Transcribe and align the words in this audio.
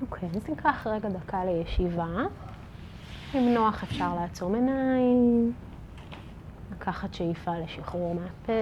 אוקיי, 0.00 0.28
אז 0.36 0.48
ניקח 0.48 0.86
רגע 0.86 1.08
דקה 1.08 1.44
לישיבה. 1.44 2.06
אם 3.34 3.54
נוח 3.54 3.82
אפשר 3.82 4.14
לעצום 4.14 4.54
עיניים, 4.54 5.52
לקחת 6.72 7.14
שאיפה 7.14 7.58
לשחרור 7.58 8.14
מהפה. 8.14 8.52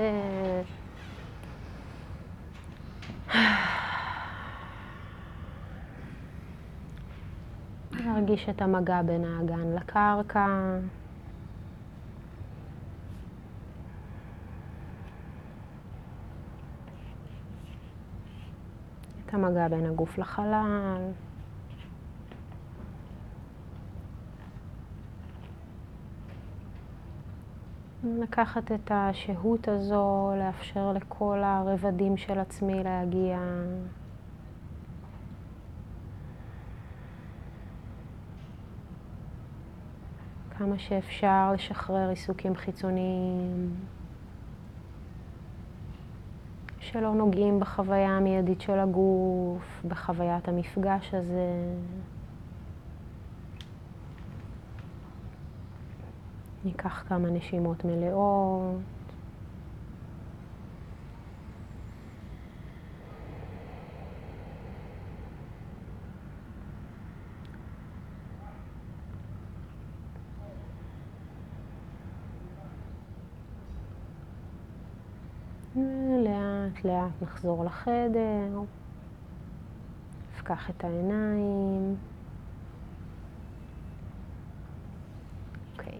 להרגיש 7.93 8.48
את 8.48 8.62
המגע 8.62 9.03
בין 9.03 9.25
האגן 9.25 9.75
לקרקע. 9.77 10.79
המגע 19.35 19.69
בין 19.69 19.87
הגוף 19.87 20.19
לחלל. 20.19 21.11
לקחת 28.05 28.73
את 28.73 28.91
השהות 28.95 29.69
הזו, 29.69 30.33
לאפשר 30.38 30.93
לכל 30.93 31.41
הרבדים 31.45 32.16
של 32.16 32.38
עצמי 32.38 32.84
להגיע. 32.84 33.38
כמה 40.59 40.79
שאפשר 40.79 41.52
לשחרר 41.55 42.09
עיסוקים 42.09 42.55
חיצוניים 42.55 43.74
שלא 46.95 47.15
נוגעים 47.15 47.61
בחוויה 47.61 48.11
המיידית 48.11 48.61
של 48.61 48.79
הגוף, 48.79 49.83
בחוויית 49.89 50.48
המפגש 50.48 51.15
הזה. 51.15 51.75
ניקח 56.65 57.05
כמה 57.09 57.30
נשימות 57.30 57.85
מלאות. 57.85 58.93
לאט 76.84 76.93
לאט 76.93 77.22
נחזור 77.22 77.65
לחדר, 77.65 78.60
נפקח 80.34 80.71
את 80.71 80.84
העיניים. 80.84 81.97
אוקיי, 85.72 85.99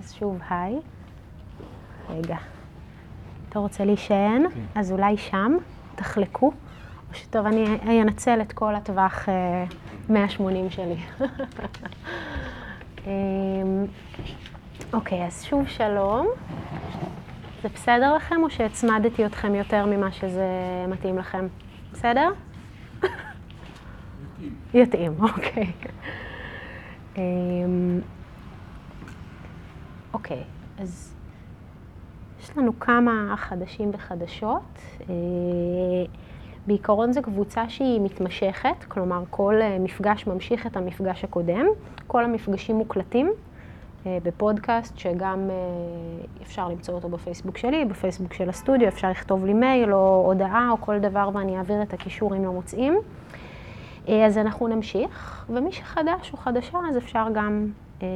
אז 0.00 0.12
שוב 0.12 0.38
היי. 0.50 0.80
רגע. 2.08 2.36
אתה 3.48 3.58
רוצה 3.58 3.84
להישען? 3.84 4.42
כן. 4.54 4.60
אז 4.74 4.92
אולי 4.92 5.16
שם, 5.16 5.56
תחלקו. 5.94 6.52
או 7.10 7.14
שטוב, 7.14 7.46
אני 7.46 8.02
אנצל 8.02 8.40
את 8.40 8.52
כל 8.52 8.74
הטווח 8.74 9.28
180 10.08 10.64
אה, 10.64 10.70
שלי. 10.70 10.96
אמ, 13.06 13.86
אוקיי, 14.92 15.26
אז 15.26 15.42
שוב 15.44 15.68
שלום. 15.68 16.26
זה 17.66 17.74
בסדר 17.74 18.14
לכם 18.14 18.42
או 18.42 18.50
שהצמדתי 18.50 19.26
אתכם 19.26 19.54
יותר 19.54 19.86
ממה 19.86 20.12
שזה 20.12 20.48
מתאים 20.88 21.18
לכם? 21.18 21.46
בסדר? 21.92 22.28
יתאים. 22.98 23.12
יתאים, 24.74 25.12
אוקיי. 25.20 25.72
אמ, 27.16 28.00
אוקיי, 30.14 30.42
אז 30.78 31.14
יש 32.40 32.56
לנו 32.56 32.80
כמה 32.80 33.34
חדשים 33.36 33.90
וחדשות. 33.94 34.78
אה, 35.00 35.14
בעיקרון 36.66 37.12
זו 37.12 37.22
קבוצה 37.22 37.68
שהיא 37.68 38.00
מתמשכת, 38.00 38.84
כלומר 38.88 39.22
כל 39.30 39.54
אה, 39.60 39.78
מפגש 39.78 40.26
ממשיך 40.26 40.66
את 40.66 40.76
המפגש 40.76 41.24
הקודם. 41.24 41.66
כל 42.06 42.24
המפגשים 42.24 42.76
מוקלטים. 42.76 43.32
אה, 44.06 44.18
בפודקאסט, 44.22 44.98
שגם 44.98 45.50
אה, 45.50 45.56
אפשר 46.42 46.68
למצוא 46.68 46.94
אותו 46.94 47.08
בפייסבוק 47.08 47.58
שלי, 47.58 47.84
בפייסבוק 47.84 48.32
של 48.32 48.48
הסטודיו, 48.48 48.88
אפשר 48.88 49.10
לכתוב 49.10 49.46
לי 49.46 49.54
מייל 49.54 49.94
או 49.94 50.22
הודעה 50.26 50.68
או 50.70 50.80
כל 50.80 50.98
דבר 50.98 51.30
ואני 51.34 51.58
אעביר 51.58 51.82
את 51.82 51.92
הקישור 51.92 52.36
אם 52.36 52.44
לא 52.44 52.52
מוצאים. 52.52 52.98
אה, 54.08 54.26
אז 54.26 54.38
אנחנו 54.38 54.68
נמשיך, 54.68 55.46
ומי 55.50 55.72
שחדש 55.72 56.32
או 56.32 56.38
חדשה, 56.38 56.78
אז 56.90 56.96
אפשר 56.96 57.26
גם 57.34 57.66
אה, 58.02 58.08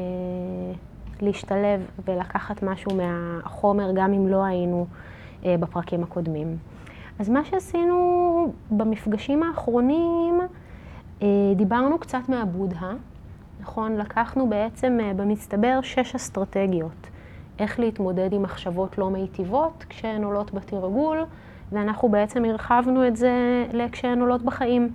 להשתלב 1.20 1.86
ולקחת 2.04 2.62
משהו 2.62 2.90
מהחומר, 2.94 3.90
גם 3.94 4.12
אם 4.12 4.28
לא 4.28 4.44
היינו 4.44 4.86
אה, 5.44 5.56
בפרקים 5.60 6.02
הקודמים. 6.02 6.56
אז 7.18 7.28
מה 7.28 7.44
שעשינו 7.44 8.52
במפגשים 8.70 9.42
האחרונים, 9.42 10.40
אה, 11.22 11.26
דיברנו 11.56 11.98
קצת 11.98 12.28
מהבודהה. 12.28 12.92
נכון? 13.60 13.96
לקחנו 13.96 14.48
בעצם 14.48 14.98
אה, 15.02 15.12
במצטבר 15.14 15.78
שש 15.82 16.14
אסטרטגיות. 16.14 17.06
איך 17.58 17.80
להתמודד 17.80 18.32
עם 18.32 18.42
מחשבות 18.42 18.98
לא 18.98 19.10
מיטיבות 19.10 19.84
כשהן 19.88 20.24
עולות 20.24 20.54
בתרגול, 20.54 21.24
ואנחנו 21.72 22.08
בעצם 22.08 22.44
הרחבנו 22.44 23.06
את 23.06 23.16
זה 23.16 23.64
לכשהן 23.72 24.20
עולות 24.20 24.42
בחיים. 24.42 24.92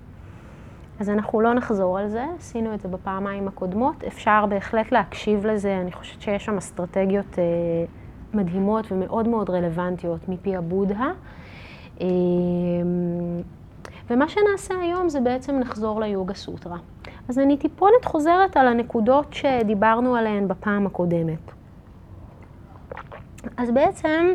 אז 1.00 1.10
אנחנו 1.10 1.40
לא 1.40 1.54
נחזור 1.54 1.98
על 1.98 2.08
זה, 2.08 2.24
עשינו 2.38 2.74
את 2.74 2.80
זה 2.80 2.88
בפעמיים 2.88 3.48
הקודמות. 3.48 4.04
אפשר 4.04 4.46
בהחלט 4.46 4.92
להקשיב 4.92 5.46
לזה, 5.46 5.78
אני 5.80 5.92
חושבת 5.92 6.22
שיש 6.22 6.44
שם 6.44 6.56
אסטרטגיות 6.56 7.38
אה, 7.38 7.44
מדהימות 8.34 8.92
ומאוד 8.92 9.28
מאוד 9.28 9.50
רלוונטיות 9.50 10.28
מפי 10.28 10.56
הבודהה. 10.56 11.10
אה, 12.00 12.06
ומה 14.10 14.28
שנעשה 14.28 14.74
היום 14.82 15.08
זה 15.08 15.20
בעצם 15.20 15.58
נחזור 15.58 16.00
ליוגה 16.00 16.34
סוטרה. 16.34 16.76
אז 17.28 17.38
אני 17.38 17.56
טיפונת 17.56 18.04
חוזרת 18.04 18.56
על 18.56 18.68
הנקודות 18.68 19.34
שדיברנו 19.34 20.16
עליהן 20.16 20.48
בפעם 20.48 20.86
הקודמת. 20.86 21.52
אז 23.56 23.70
בעצם, 23.70 24.26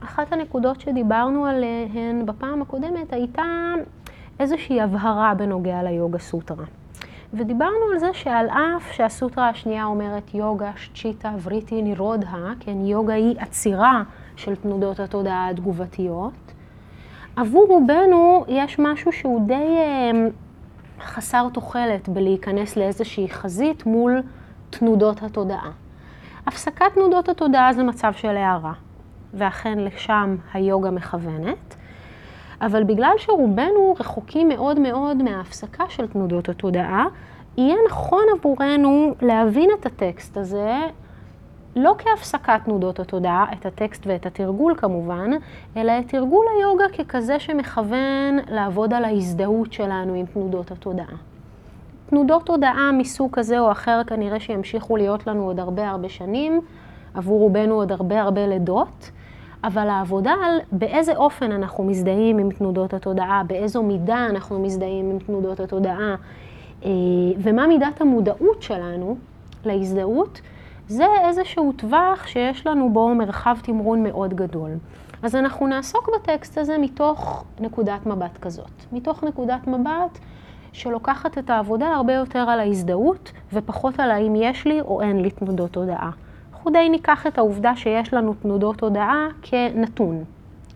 אחת 0.00 0.32
הנקודות 0.32 0.80
שדיברנו 0.80 1.46
עליהן 1.46 2.26
בפעם 2.26 2.62
הקודמת 2.62 3.12
הייתה 3.12 3.72
איזושהי 4.40 4.80
הבהרה 4.80 5.34
בנוגע 5.34 5.82
ליוגה 5.82 6.18
סוטרה. 6.18 6.64
ודיברנו 7.34 7.92
על 7.92 7.98
זה 7.98 8.08
שעל 8.12 8.48
אף 8.48 8.92
שהסוטרה 8.92 9.48
השנייה 9.48 9.84
אומרת 9.84 10.34
יוגה, 10.34 10.70
שצ'יטה, 10.76 11.32
וריטי, 11.42 11.82
נירודה, 11.82 12.52
כן, 12.60 12.86
יוגה 12.86 13.14
היא 13.14 13.36
עצירה 13.38 14.02
של 14.36 14.56
תנודות 14.56 15.00
התודעה 15.00 15.48
התגובתיות, 15.48 16.32
עבור 17.36 17.66
רובנו 17.68 18.44
יש 18.48 18.78
משהו 18.78 19.12
שהוא 19.12 19.46
די 19.46 19.54
אה, 19.54 20.10
חסר 21.04 21.48
תוחלת 21.52 22.08
בלהיכנס 22.08 22.76
לאיזושהי 22.76 23.28
חזית 23.28 23.86
מול 23.86 24.22
תנודות 24.70 25.22
התודעה. 25.22 25.70
הפסקת 26.46 26.94
תנודות 26.94 27.28
התודעה 27.28 27.72
זה 27.72 27.82
מצב 27.82 28.12
של 28.12 28.36
הערה, 28.36 28.72
ואכן 29.34 29.78
לשם 29.78 30.36
היוגה 30.52 30.90
מכוונת, 30.90 31.76
אבל 32.60 32.84
בגלל 32.84 33.12
שרובנו 33.16 33.96
רחוקים 34.00 34.48
מאוד 34.48 34.80
מאוד 34.80 35.22
מההפסקה 35.22 35.84
של 35.88 36.06
תנודות 36.06 36.48
התודעה, 36.48 37.06
יהיה 37.56 37.76
נכון 37.90 38.24
עבורנו 38.38 39.14
להבין 39.22 39.70
את 39.80 39.86
הטקסט 39.86 40.36
הזה 40.36 40.78
לא 41.76 41.94
כהפסקת 41.98 42.60
תנודות 42.64 43.00
התודעה, 43.00 43.46
את 43.52 43.66
הטקסט 43.66 44.06
ואת 44.06 44.26
התרגול 44.26 44.74
כמובן, 44.76 45.30
אלא 45.76 45.92
את 45.98 46.08
תרגול 46.08 46.46
היוגה 46.58 46.84
ככזה 46.98 47.38
שמכוון 47.38 48.38
לעבוד 48.48 48.94
על 48.94 49.04
ההזדהות 49.04 49.72
שלנו 49.72 50.14
עם 50.14 50.26
תנודות 50.26 50.70
התודעה. 50.70 51.16
תנודות 52.06 52.46
תודעה 52.46 52.90
מסוג 52.92 53.30
כזה 53.32 53.60
או 53.60 53.72
אחר 53.72 54.00
כנראה 54.06 54.40
שימשיכו 54.40 54.96
להיות 54.96 55.26
לנו 55.26 55.44
עוד 55.44 55.60
הרבה 55.60 55.90
הרבה 55.90 56.08
שנים, 56.08 56.60
עבור 57.14 57.40
רובנו 57.40 57.74
עוד 57.74 57.92
הרבה 57.92 58.20
הרבה 58.20 58.46
לידות, 58.46 59.10
אבל 59.64 59.88
העבודה 59.88 60.34
על 60.44 60.58
באיזה 60.72 61.16
אופן 61.16 61.52
אנחנו 61.52 61.84
מזדהים 61.84 62.38
עם 62.38 62.50
תנודות 62.50 62.94
התודעה, 62.94 63.42
באיזו 63.46 63.82
מידה 63.82 64.26
אנחנו 64.30 64.60
מזדהים 64.60 65.10
עם 65.10 65.18
תנודות 65.18 65.60
התודעה, 65.60 66.14
אה, 66.84 66.90
ומה 67.38 67.66
מידת 67.66 68.00
המודעות 68.00 68.62
שלנו 68.62 69.16
להזדהות, 69.64 70.40
זה 70.90 71.04
איזשהו 71.28 71.72
טווח 71.72 72.26
שיש 72.26 72.66
לנו 72.66 72.92
בו 72.92 73.14
מרחב 73.14 73.56
תמרון 73.62 74.02
מאוד 74.02 74.34
גדול. 74.34 74.70
אז 75.22 75.36
אנחנו 75.36 75.66
נעסוק 75.66 76.10
בטקסט 76.14 76.58
הזה 76.58 76.78
מתוך 76.78 77.44
נקודת 77.60 78.06
מבט 78.06 78.38
כזאת. 78.38 78.70
מתוך 78.92 79.24
נקודת 79.24 79.66
מבט 79.66 80.18
שלוקחת 80.72 81.38
את 81.38 81.50
העבודה 81.50 81.86
הרבה 81.86 82.12
יותר 82.12 82.38
על 82.38 82.60
ההזדהות 82.60 83.32
ופחות 83.52 84.00
על 84.00 84.10
האם 84.10 84.34
יש 84.36 84.66
לי 84.66 84.80
או 84.80 85.00
אין 85.00 85.22
לי 85.22 85.30
תנודות 85.30 85.76
הודעה. 85.76 86.10
אנחנו 86.52 86.70
די 86.70 86.88
ניקח 86.88 87.26
את 87.26 87.38
העובדה 87.38 87.76
שיש 87.76 88.14
לנו 88.14 88.34
תנודות 88.34 88.80
הודעה 88.80 89.26
כנתון. 89.42 90.24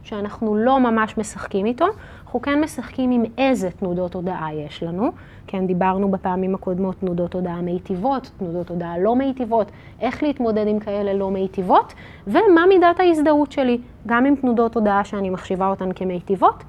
שאנחנו 0.02 0.56
לא 0.56 0.80
ממש 0.80 1.18
משחקים 1.18 1.66
איתו, 1.66 1.86
אנחנו 2.24 2.42
כן 2.42 2.60
משחקים 2.60 3.10
עם 3.10 3.22
איזה 3.38 3.70
תנודות 3.70 4.12
תודעה 4.12 4.54
יש 4.54 4.82
לנו. 4.82 5.12
כן, 5.46 5.66
דיברנו 5.66 6.10
בפעמים 6.10 6.54
הקודמות 6.54 6.96
תנודות 7.00 7.30
תודעה 7.30 7.60
מיטיבות, 7.60 8.30
תנודות 8.38 8.66
תודעה 8.66 8.98
לא 8.98 9.16
מיטיבות, 9.16 9.70
איך 10.00 10.22
להתמודד 10.22 10.66
עם 10.68 10.78
כאלה 10.78 11.14
לא 11.14 11.30
מיטיבות, 11.30 11.94
ומה 12.26 12.66
מידת 12.68 13.00
ההזדהות 13.00 13.52
שלי, 13.52 13.78
גם 14.06 14.24
עם 14.24 14.36
תנודות 14.36 14.72
תודעה 14.72 15.04
שאני 15.04 15.30
מחשיבה 15.30 15.68
אותן 15.68 15.88
כמיטיבות, 15.94 16.64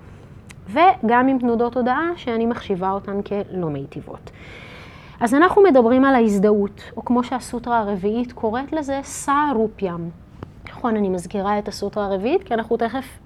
וגם 0.70 1.28
עם 1.28 1.40
תנודות 1.40 1.74
תודעה 1.74 2.10
שאני 2.16 2.46
מחשיבה 2.46 2.92
אותן 2.92 3.22
כלא 3.22 3.70
מיטיבות. 3.70 4.32
אז 5.20 5.34
אנחנו 5.34 5.64
מדברים 5.64 6.06
על 6.06 6.16
ההזדהות, 6.16 6.82
או 6.98 7.06
כמו 7.06 7.24
שהסוטרה 7.24 7.80
הרביעית 7.80 8.32
קוראת 8.32 8.74
לזה, 8.74 9.00
סארופיאם. 9.04 10.10
נכון, 10.70 10.96
אני 10.96 11.10
מזכירה 11.10 11.60
את 11.60 11.68
הסוטרה 11.68 12.06
הרביעית, 12.06 12.44
כי 12.44 12.54
אנחנו 12.54 12.78
תכף 12.78 13.20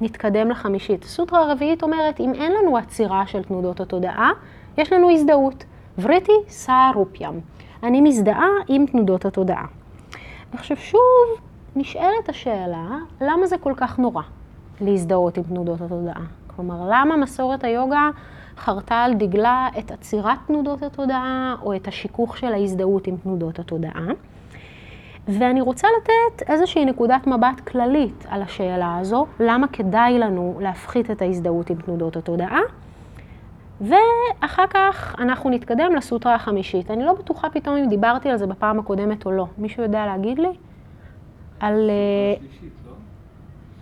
נתקדם 0.00 0.50
לחמישית. 0.50 1.04
הסוטרה 1.04 1.40
הרביעית 1.40 1.82
אומרת, 1.82 2.20
אם 2.20 2.34
אין 2.34 2.52
לנו 2.52 2.76
עצירה 2.76 3.26
של 3.26 3.42
תנודות 3.42 3.80
התודעה, 3.80 4.30
יש 4.78 4.92
לנו 4.92 5.10
הזדהות. 5.10 5.64
וריטי 5.98 6.32
סארופיאם. 6.48 7.40
אני 7.82 8.00
מזדהה 8.00 8.48
עם 8.68 8.86
תנודות 8.86 9.24
התודעה. 9.24 9.64
עכשיו 10.52 10.76
שוב 10.76 11.00
נשאלת 11.76 12.28
השאלה, 12.28 12.88
למה 13.20 13.46
זה 13.46 13.58
כל 13.58 13.72
כך 13.76 13.98
נורא 13.98 14.22
להזדהות 14.80 15.36
עם 15.36 15.42
תנודות 15.42 15.80
התודעה? 15.80 16.22
כלומר, 16.46 16.88
למה 16.90 17.16
מסורת 17.16 17.64
היוגה 17.64 18.10
חרתה 18.56 18.94
על 18.94 19.14
דגלה 19.14 19.68
את 19.78 19.90
עצירת 19.90 20.38
תנודות 20.46 20.82
התודעה, 20.82 21.56
או 21.62 21.76
את 21.76 21.88
השיכוך 21.88 22.38
של 22.38 22.52
ההזדהות 22.52 23.06
עם 23.06 23.16
תנודות 23.16 23.58
התודעה? 23.58 24.06
ואני 25.28 25.60
רוצה 25.60 25.88
לתת 26.00 26.50
איזושהי 26.50 26.84
נקודת 26.84 27.26
מבט 27.26 27.60
כללית 27.60 28.26
על 28.28 28.42
השאלה 28.42 28.98
הזו, 28.98 29.26
למה 29.40 29.68
כדאי 29.68 30.18
לנו 30.18 30.58
להפחית 30.60 31.10
את 31.10 31.22
ההזדהות 31.22 31.70
עם 31.70 31.76
תנודות 31.76 32.16
התודעה, 32.16 32.60
ואחר 33.80 34.66
כך 34.70 35.14
אנחנו 35.18 35.50
נתקדם 35.50 35.94
לסוטרה 35.96 36.34
החמישית. 36.34 36.90
אני 36.90 37.04
לא 37.04 37.12
בטוחה 37.12 37.50
פתאום 37.50 37.76
אם 37.76 37.88
דיברתי 37.88 38.28
על 38.28 38.36
זה 38.36 38.46
בפעם 38.46 38.78
הקודמת 38.78 39.26
או 39.26 39.30
לא. 39.30 39.46
מישהו 39.58 39.82
יודע 39.82 40.06
להגיד 40.06 40.38
לי? 40.38 40.48
על... 41.60 41.90
אה, 41.90 42.46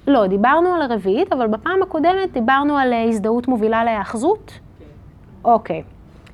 לא? 0.06 0.12
לא, 0.15 0.27
דיברנו 0.27 0.75
על 0.75 0.83
הרביעית, 0.83 1.33
אבל 1.33 1.47
בפעם 1.47 1.83
הקודמת 1.83 2.33
דיברנו 2.33 2.77
על 2.77 2.93
אה, 2.93 3.05
הזדהות 3.05 3.49
מובילה 3.49 3.85
להאחזות. 3.85 4.53
כן. 4.79 4.85
אוקיי. 5.45 5.83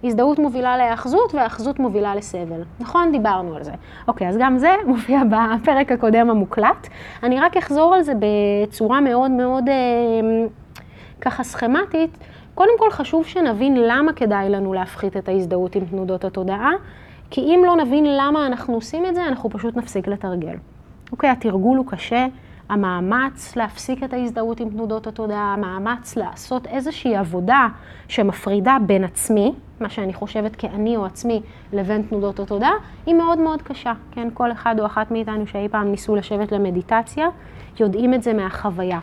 הזדהות 0.04 0.38
מובילה 0.38 0.76
להאחזות 0.76 1.34
והאחזות 1.34 1.78
מובילה 1.78 2.14
לסבל. 2.14 2.62
נכון? 2.80 3.12
דיברנו 3.12 3.56
על 3.56 3.62
זה. 3.62 3.72
אוקיי, 4.08 4.28
אז 4.28 4.36
גם 4.40 4.58
זה 4.58 4.74
מופיע 4.86 5.20
בפרק 5.24 5.92
הקודם 5.92 6.30
המוקלט. 6.30 6.88
אני 7.22 7.40
רק 7.40 7.56
אחזור 7.56 7.94
על 7.94 8.02
זה 8.02 8.12
בצורה 8.18 9.00
מאוד 9.00 9.30
מאוד 9.30 9.68
אה, 9.68 9.74
ככה 11.20 11.44
סכמטית. 11.44 12.18
קודם 12.54 12.78
כל 12.78 12.90
חשוב 12.90 13.26
שנבין 13.26 13.76
למה 13.76 14.12
כדאי 14.12 14.48
לנו 14.48 14.72
להפחית 14.72 15.16
את 15.16 15.28
ההזדהות 15.28 15.74
עם 15.74 15.84
תנודות 15.84 16.24
התודעה, 16.24 16.70
כי 17.30 17.40
אם 17.40 17.62
לא 17.66 17.76
נבין 17.76 18.04
למה 18.16 18.46
אנחנו 18.46 18.74
עושים 18.74 19.06
את 19.06 19.14
זה, 19.14 19.26
אנחנו 19.26 19.50
פשוט 19.50 19.76
נפסיק 19.76 20.08
לתרגל. 20.08 20.56
אוקיי, 21.12 21.30
התרגול 21.30 21.78
הוא 21.78 21.86
קשה, 21.86 22.26
המאמץ 22.68 23.56
להפסיק 23.56 24.04
את 24.04 24.12
ההזדהות 24.12 24.60
עם 24.60 24.70
תנודות 24.70 25.06
התודעה, 25.06 25.54
המאמץ 25.54 26.16
לעשות 26.16 26.66
איזושהי 26.66 27.16
עבודה 27.16 27.68
שמפרידה 28.08 28.76
בין 28.86 29.04
עצמי, 29.04 29.52
מה 29.80 29.88
שאני 29.88 30.12
חושבת 30.12 30.56
כאני 30.56 30.96
או 30.96 31.04
עצמי, 31.04 31.42
לבין 31.72 32.02
תנודות 32.02 32.40
התודעה, 32.40 32.72
היא 33.06 33.14
מאוד 33.14 33.38
מאוד 33.38 33.62
קשה. 33.62 33.92
כן, 34.10 34.28
כל 34.34 34.52
אחד 34.52 34.80
או 34.80 34.86
אחת 34.86 35.10
מאיתנו 35.10 35.46
שאי 35.46 35.68
פעם 35.68 35.90
ניסו 35.90 36.16
לשבת 36.16 36.52
למדיטציה, 36.52 37.28
יודעים 37.80 38.14
את 38.14 38.22
זה 38.22 38.32
מהחוויה. 38.32 38.98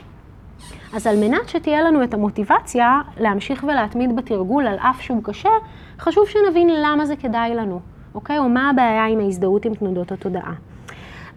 אז 0.94 1.08
על 1.08 1.19
מנת 1.19 1.50
שתהיה 1.50 1.81
לנו 1.81 2.04
את 2.04 2.13
המוטיבציה 2.13 3.02
להמשיך 3.18 3.63
ולהתמיד 3.63 4.16
בתרגול 4.16 4.68
על 4.68 4.78
אף 4.78 5.02
שהוא 5.02 5.24
קשה, 5.24 5.50
חשוב 6.00 6.28
שנבין 6.28 6.69
למה 6.84 7.06
זה 7.06 7.16
כדאי 7.16 7.56
לנו, 7.56 7.80
אוקיי? 8.16 8.38
או 8.38 8.50
מה 8.50 8.69
הבעיה 8.69 9.06
עם 9.06 9.19
ההזדהות 9.19 9.66
עם 9.66 9.74
תנודות 9.74 10.12
התודעה. 10.12 10.54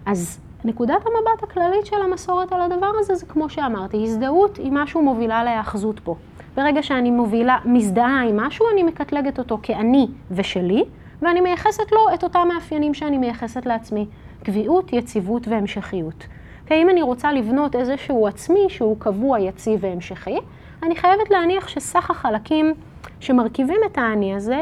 אז 0.07 0.41
נקודת 0.65 1.01
המבט 1.07 1.43
הכללית 1.43 1.87
של 1.87 2.03
המסורת 2.05 2.53
על 2.53 2.61
הדבר 2.61 2.91
הזה 2.99 3.15
זה 3.15 3.27
כמו 3.27 3.49
שאמרתי, 3.49 4.03
הזדהות 4.03 4.57
היא 4.57 4.73
משהו 4.73 5.03
מובילה 5.03 5.45
להאחזות 5.45 6.01
פה. 6.01 6.17
ברגע 6.57 6.83
שאני 6.83 7.11
מובילה, 7.11 7.59
מזדהה 7.65 8.23
עם 8.29 8.37
משהו, 8.41 8.67
אני 8.73 8.83
מקטלגת 8.83 9.39
אותו 9.39 9.59
כאני 9.63 10.07
ושלי, 10.31 10.85
ואני 11.23 11.41
מייחסת 11.41 11.93
לו 11.93 12.15
את 12.15 12.25
אותם 12.25 12.49
מאפיינים 12.55 12.95
שאני 12.95 13.19
מייחסת 13.19 13.67
לעצמי. 13.67 14.07
קביעות, 14.43 14.93
יציבות 14.93 15.49
והמשכיות. 15.49 16.27
כי 16.67 16.75
אם 16.75 16.91
אני 16.91 17.03
רוצה 17.03 17.33
לבנות 17.33 17.77
איזשהו 17.77 18.27
עצמי 18.27 18.67
שהוא 18.69 18.97
קבוע, 18.99 19.41
יציב 19.41 19.81
והמשכי, 19.83 20.39
אני 20.83 20.97
חייבת 20.97 21.31
להניח 21.31 21.69
שסך 21.69 22.11
החלקים 22.11 22.75
שמרכיבים 23.21 23.81
את 23.87 23.99
האני 23.99 24.35
הזה, 24.35 24.61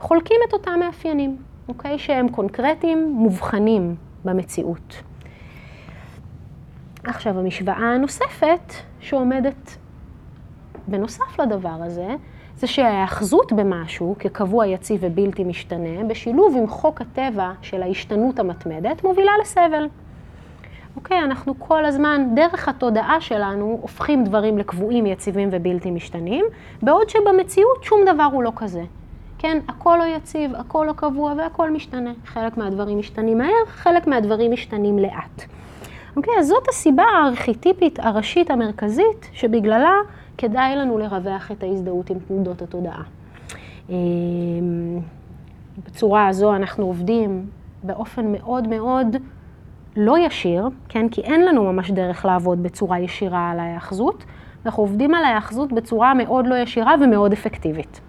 חולקים 0.00 0.36
את 0.48 0.52
אותם 0.52 0.80
מאפיינים, 0.80 1.36
אוקיי? 1.68 1.98
שהם 1.98 2.28
קונקרטיים, 2.28 3.12
מובחנים 3.12 3.94
במציאות. 4.24 5.02
עכשיו, 7.04 7.38
המשוואה 7.38 7.94
הנוספת 7.94 8.74
שעומדת 9.00 9.76
בנוסף 10.88 11.40
לדבר 11.40 11.78
הזה, 11.82 12.08
זה 12.56 12.66
שההאחזות 12.66 13.52
במשהו 13.52 14.16
כקבוע, 14.18 14.66
יציב 14.66 15.00
ובלתי 15.02 15.44
משתנה, 15.44 16.04
בשילוב 16.04 16.56
עם 16.58 16.66
חוק 16.66 17.00
הטבע 17.00 17.52
של 17.62 17.82
ההשתנות 17.82 18.38
המתמדת, 18.38 19.04
מובילה 19.04 19.32
לסבל. 19.42 19.88
אוקיי, 20.96 21.18
אנחנו 21.18 21.54
כל 21.58 21.84
הזמן, 21.84 22.28
דרך 22.34 22.68
התודעה 22.68 23.20
שלנו, 23.20 23.78
הופכים 23.82 24.24
דברים 24.24 24.58
לקבועים, 24.58 25.06
יציבים 25.06 25.48
ובלתי 25.52 25.90
משתנים, 25.90 26.44
בעוד 26.82 27.08
שבמציאות 27.08 27.84
שום 27.84 28.00
דבר 28.06 28.28
הוא 28.32 28.42
לא 28.42 28.52
כזה. 28.56 28.82
כן, 29.38 29.58
הכל 29.68 29.96
לא 29.98 30.16
יציב, 30.16 30.54
הכל 30.54 30.84
לא 30.88 30.92
קבוע 30.92 31.34
והכל 31.38 31.70
משתנה. 31.70 32.12
חלק 32.24 32.56
מהדברים 32.56 32.98
משתנים 32.98 33.38
מהר, 33.38 33.66
חלק 33.66 34.06
מהדברים 34.06 34.52
משתנים 34.52 34.98
לאט. 34.98 35.42
אוקיי, 36.16 36.34
אז 36.38 36.48
זאת 36.48 36.68
הסיבה 36.68 37.02
הארכיטיפית 37.02 37.98
הראשית 37.98 38.50
המרכזית 38.50 39.30
שבגללה 39.32 39.94
כדאי 40.38 40.76
לנו 40.76 40.98
לרווח 40.98 41.50
את 41.50 41.62
ההזדהות 41.62 42.10
עם 42.10 42.18
תנודות 42.28 42.62
התודעה. 42.62 43.02
אמ, 43.90 43.94
בצורה 45.86 46.28
הזו 46.28 46.56
אנחנו 46.56 46.84
עובדים 46.84 47.46
באופן 47.82 48.32
מאוד 48.32 48.68
מאוד 48.68 49.16
לא 50.00 50.18
ישיר, 50.18 50.68
כן? 50.88 51.08
כי 51.08 51.20
אין 51.20 51.44
לנו 51.44 51.72
ממש 51.72 51.90
דרך 51.90 52.24
לעבוד 52.24 52.62
בצורה 52.62 52.98
ישירה 52.98 53.50
על 53.50 53.58
ההאחזות. 53.58 54.24
אנחנו 54.66 54.82
עובדים 54.82 55.14
על 55.14 55.24
ההאחזות 55.24 55.72
בצורה 55.72 56.14
מאוד 56.14 56.46
לא 56.46 56.54
ישירה 56.54 56.94
ומאוד 57.00 57.32
אפקטיבית, 57.32 58.00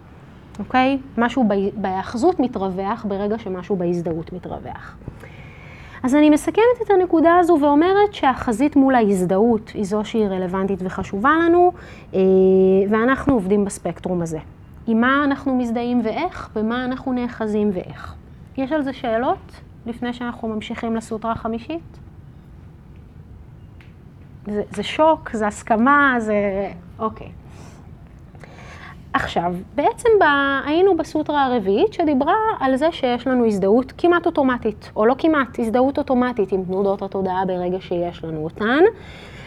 אוקיי? 0.59 0.97
משהו 1.17 1.47
בהאחזות 1.75 2.39
מתרווח 2.39 3.05
ברגע 3.07 3.37
שמשהו 3.37 3.75
בהזדהות 3.75 4.33
מתרווח. 4.33 4.95
אז 6.03 6.15
אני 6.15 6.29
מסכמת 6.29 6.81
את 6.81 6.89
הנקודה 6.89 7.37
הזו 7.39 7.57
ואומרת 7.61 8.13
שהחזית 8.13 8.75
מול 8.75 8.95
ההזדהות 8.95 9.69
היא 9.69 9.83
זו 9.83 10.01
שהיא 10.03 10.25
רלוונטית 10.25 10.79
וחשובה 10.83 11.31
לנו, 11.45 11.71
אה, 12.13 12.19
ואנחנו 12.89 13.33
עובדים 13.33 13.65
בספקטרום 13.65 14.21
הזה. 14.21 14.39
עם 14.87 15.01
מה 15.01 15.23
אנחנו 15.23 15.55
מזדהים 15.55 16.01
ואיך, 16.03 16.49
ומה 16.55 16.85
אנחנו 16.85 17.13
נאחזים 17.13 17.69
ואיך. 17.73 18.15
יש 18.57 18.71
על 18.71 18.81
זה 18.81 18.93
שאלות 18.93 19.61
לפני 19.85 20.13
שאנחנו 20.13 20.47
ממשיכים 20.47 20.95
לסוטרה 20.95 21.31
החמישית? 21.31 21.97
זה, 24.45 24.61
זה 24.71 24.83
שוק, 24.83 25.29
זה 25.33 25.47
הסכמה, 25.47 26.15
זה... 26.19 26.35
אוקיי. 26.99 27.27
עכשיו, 29.13 29.53
בעצם 29.75 30.09
ב... 30.19 30.23
היינו 30.65 30.97
בסוטרה 30.97 31.45
הרביעית 31.45 31.93
שדיברה 31.93 32.35
על 32.59 32.75
זה 32.75 32.91
שיש 32.91 33.27
לנו 33.27 33.45
הזדהות 33.45 33.93
כמעט 33.97 34.25
אוטומטית, 34.25 34.91
או 34.95 35.05
לא 35.05 35.15
כמעט, 35.17 35.59
הזדהות 35.59 35.97
אוטומטית 35.97 36.51
עם 36.51 36.63
תנודות 36.63 37.01
התודעה 37.01 37.45
ברגע 37.45 37.81
שיש 37.81 38.23
לנו 38.23 38.43
אותן. 38.43 38.83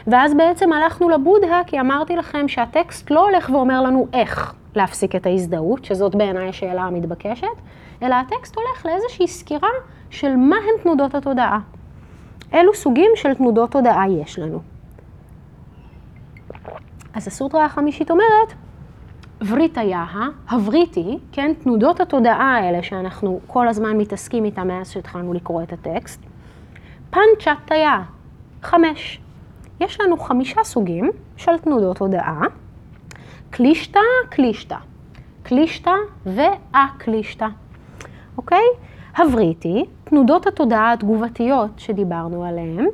ואז 0.06 0.34
בעצם 0.34 0.72
הלכנו 0.72 1.08
לבודה, 1.08 1.60
כי 1.66 1.80
אמרתי 1.80 2.16
לכם 2.16 2.48
שהטקסט 2.48 3.10
לא 3.10 3.24
הולך 3.24 3.50
ואומר 3.50 3.82
לנו 3.82 4.06
איך 4.12 4.54
להפסיק 4.74 5.16
את 5.16 5.26
ההזדהות, 5.26 5.84
שזאת 5.84 6.14
בעיניי 6.14 6.48
השאלה 6.48 6.82
המתבקשת, 6.82 7.46
אלא 8.02 8.14
הטקסט 8.14 8.56
הולך 8.56 8.86
לאיזושהי 8.86 9.28
סקירה 9.28 9.68
של 10.14 10.36
מה 10.36 10.56
הן 10.56 10.82
תנודות 10.82 11.14
התודעה. 11.14 11.58
אילו 12.52 12.74
סוגים 12.74 13.10
של 13.16 13.34
תנודות 13.34 13.70
תודעה 13.70 14.10
יש 14.10 14.38
לנו. 14.38 14.60
אז 17.14 17.28
הסוטרה 17.28 17.64
החמישית 17.64 18.10
אומרת, 18.10 18.54
וריטיה, 19.48 20.04
הבריטי, 20.48 21.18
כן, 21.32 21.52
תנודות 21.62 22.00
התודעה 22.00 22.56
האלה 22.56 22.82
שאנחנו 22.82 23.40
כל 23.46 23.68
הזמן 23.68 23.96
מתעסקים 23.96 24.44
איתה 24.44 24.64
מאז 24.64 24.90
שהתחלנו 24.90 25.32
לקרוא 25.32 25.62
את 25.62 25.72
הטקסט, 25.72 26.20
פנצ'תיה, 27.10 28.02
חמש. 28.62 29.20
יש 29.80 30.00
לנו 30.00 30.18
חמישה 30.18 30.64
סוגים 30.64 31.10
של 31.36 31.58
תנודות 31.58 31.96
תודעה, 31.96 32.40
קלישתא, 33.50 34.00
קלישתא, 34.28 34.76
קלישתא 35.42 35.94
ואקלישתא, 36.26 37.46
אוקיי? 38.36 38.64
הבריטי, 39.16 39.84
תנודות 40.04 40.46
התודעה 40.46 40.92
התגובתיות 40.92 41.70
שדיברנו 41.76 42.44
עליהן, 42.44 42.86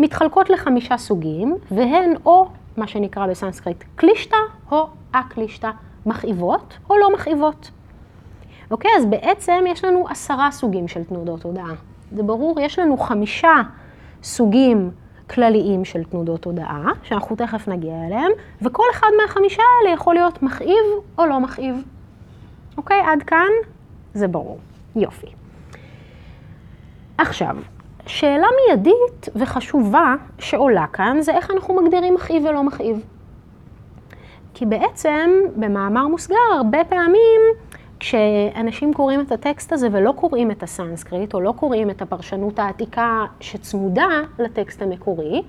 מתחלקות 0.00 0.50
לחמישה 0.50 0.96
סוגים, 0.96 1.56
והן 1.70 2.14
או 2.26 2.48
מה 2.76 2.86
שנקרא 2.86 3.26
בסנסקריט 3.26 3.84
קלישתא 3.96 4.36
או 4.70 4.86
א-קלישתא, 5.12 5.70
מכאיבות 6.06 6.78
או 6.90 6.98
לא 6.98 7.14
מכאיבות. 7.14 7.70
אוקיי, 8.70 8.90
אז 8.96 9.06
בעצם 9.06 9.64
יש 9.68 9.84
לנו 9.84 10.06
עשרה 10.08 10.50
סוגים 10.50 10.88
של 10.88 11.04
תנודות 11.04 11.40
תודעה. 11.40 11.74
זה 12.12 12.22
ברור, 12.22 12.60
יש 12.60 12.78
לנו 12.78 12.96
חמישה 12.98 13.54
סוגים 14.22 14.90
כלליים 15.30 15.84
של 15.84 16.04
תנודות 16.04 16.42
תודעה, 16.42 16.84
שאנחנו 17.02 17.36
תכף 17.36 17.68
נגיע 17.68 18.06
אליהם, 18.06 18.30
וכל 18.62 18.84
אחד 18.92 19.08
מהחמישה 19.22 19.62
האלה 19.78 19.94
יכול 19.94 20.14
להיות 20.14 20.42
מכאיב 20.42 20.84
או 21.18 21.26
לא 21.26 21.40
מכאיב. 21.40 21.84
אוקיי, 22.76 23.00
עד 23.00 23.22
כאן 23.22 23.50
זה 24.14 24.28
ברור. 24.28 24.58
יופי. 24.96 25.26
עכשיו, 27.20 27.56
שאלה 28.06 28.46
מיידית 28.66 29.28
וחשובה 29.36 30.14
שעולה 30.38 30.86
כאן 30.86 31.16
זה 31.20 31.32
איך 31.32 31.50
אנחנו 31.50 31.82
מגדירים 31.82 32.14
מכאיב 32.14 32.44
ולא 32.44 32.62
מכאיב. 32.62 33.04
כי 34.54 34.66
בעצם, 34.66 35.30
במאמר 35.56 36.06
מוסגר, 36.06 36.36
הרבה 36.56 36.84
פעמים 36.84 37.40
כשאנשים 38.00 38.94
קוראים 38.94 39.20
את 39.20 39.32
הטקסט 39.32 39.72
הזה 39.72 39.88
ולא 39.92 40.12
קוראים 40.12 40.50
את 40.50 40.62
הסנסקריט, 40.62 41.34
או 41.34 41.40
לא 41.40 41.52
קוראים 41.52 41.90
את 41.90 42.02
הפרשנות 42.02 42.58
העתיקה 42.58 43.24
שצמודה 43.40 44.08
לטקסט 44.38 44.82
המקורי, 44.82 45.42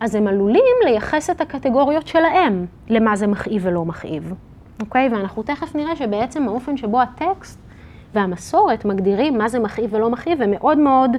אז 0.00 0.14
הם 0.14 0.26
עלולים 0.26 0.74
לייחס 0.84 1.30
את 1.30 1.40
הקטגוריות 1.40 2.06
שלהם 2.06 2.66
למה 2.88 3.16
זה 3.16 3.26
מכאיב 3.26 3.62
ולא 3.64 3.84
מכאיב. 3.84 4.34
אוקיי? 4.80 5.08
ואנחנו 5.08 5.42
תכף 5.42 5.74
נראה 5.74 5.96
שבעצם 5.96 6.48
האופן 6.48 6.76
שבו 6.76 7.00
הטקסט 7.00 7.67
והמסורת 8.14 8.84
מגדירים 8.84 9.38
מה 9.38 9.48
זה 9.48 9.58
מכאיב 9.58 9.94
ולא 9.94 10.10
מכאיב 10.10 10.42
הם 10.42 10.50
מאוד 10.50 10.78
מאוד 10.78 11.10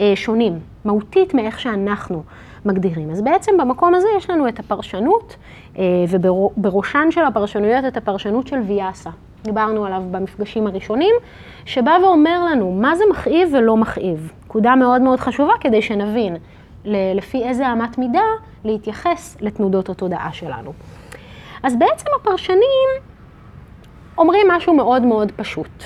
אה, 0.00 0.12
שונים, 0.14 0.58
מהותית 0.84 1.34
מאיך 1.34 1.60
שאנחנו 1.60 2.22
מגדירים. 2.64 3.10
אז 3.10 3.22
בעצם 3.22 3.52
במקום 3.58 3.94
הזה 3.94 4.08
יש 4.16 4.30
לנו 4.30 4.48
את 4.48 4.58
הפרשנות, 4.58 5.36
אה, 5.78 5.84
ובראשן 6.10 7.08
של 7.10 7.24
הפרשנויות 7.24 7.84
את 7.84 7.96
הפרשנות 7.96 8.46
של 8.46 8.58
ויאסה. 8.66 9.10
דיברנו 9.42 9.86
עליו 9.86 10.02
במפגשים 10.10 10.66
הראשונים, 10.66 11.14
שבא 11.64 11.96
ואומר 12.02 12.44
לנו 12.44 12.72
מה 12.72 12.96
זה 12.96 13.04
מכאיב 13.10 13.48
ולא 13.52 13.76
מכאיב. 13.76 14.32
נקודה 14.44 14.76
מאוד 14.76 15.02
מאוד 15.02 15.20
חשובה 15.20 15.52
כדי 15.60 15.82
שנבין 15.82 16.36
לפי 16.84 17.44
איזה 17.44 17.72
אמת 17.72 17.98
מידה 17.98 18.24
להתייחס 18.64 19.36
לתנודות 19.40 19.88
התודעה 19.88 20.32
שלנו. 20.32 20.72
אז 21.62 21.76
בעצם 21.78 22.06
הפרשנים 22.20 22.88
אומרים 24.18 24.46
משהו 24.50 24.74
מאוד 24.74 25.02
מאוד 25.02 25.32
פשוט, 25.36 25.84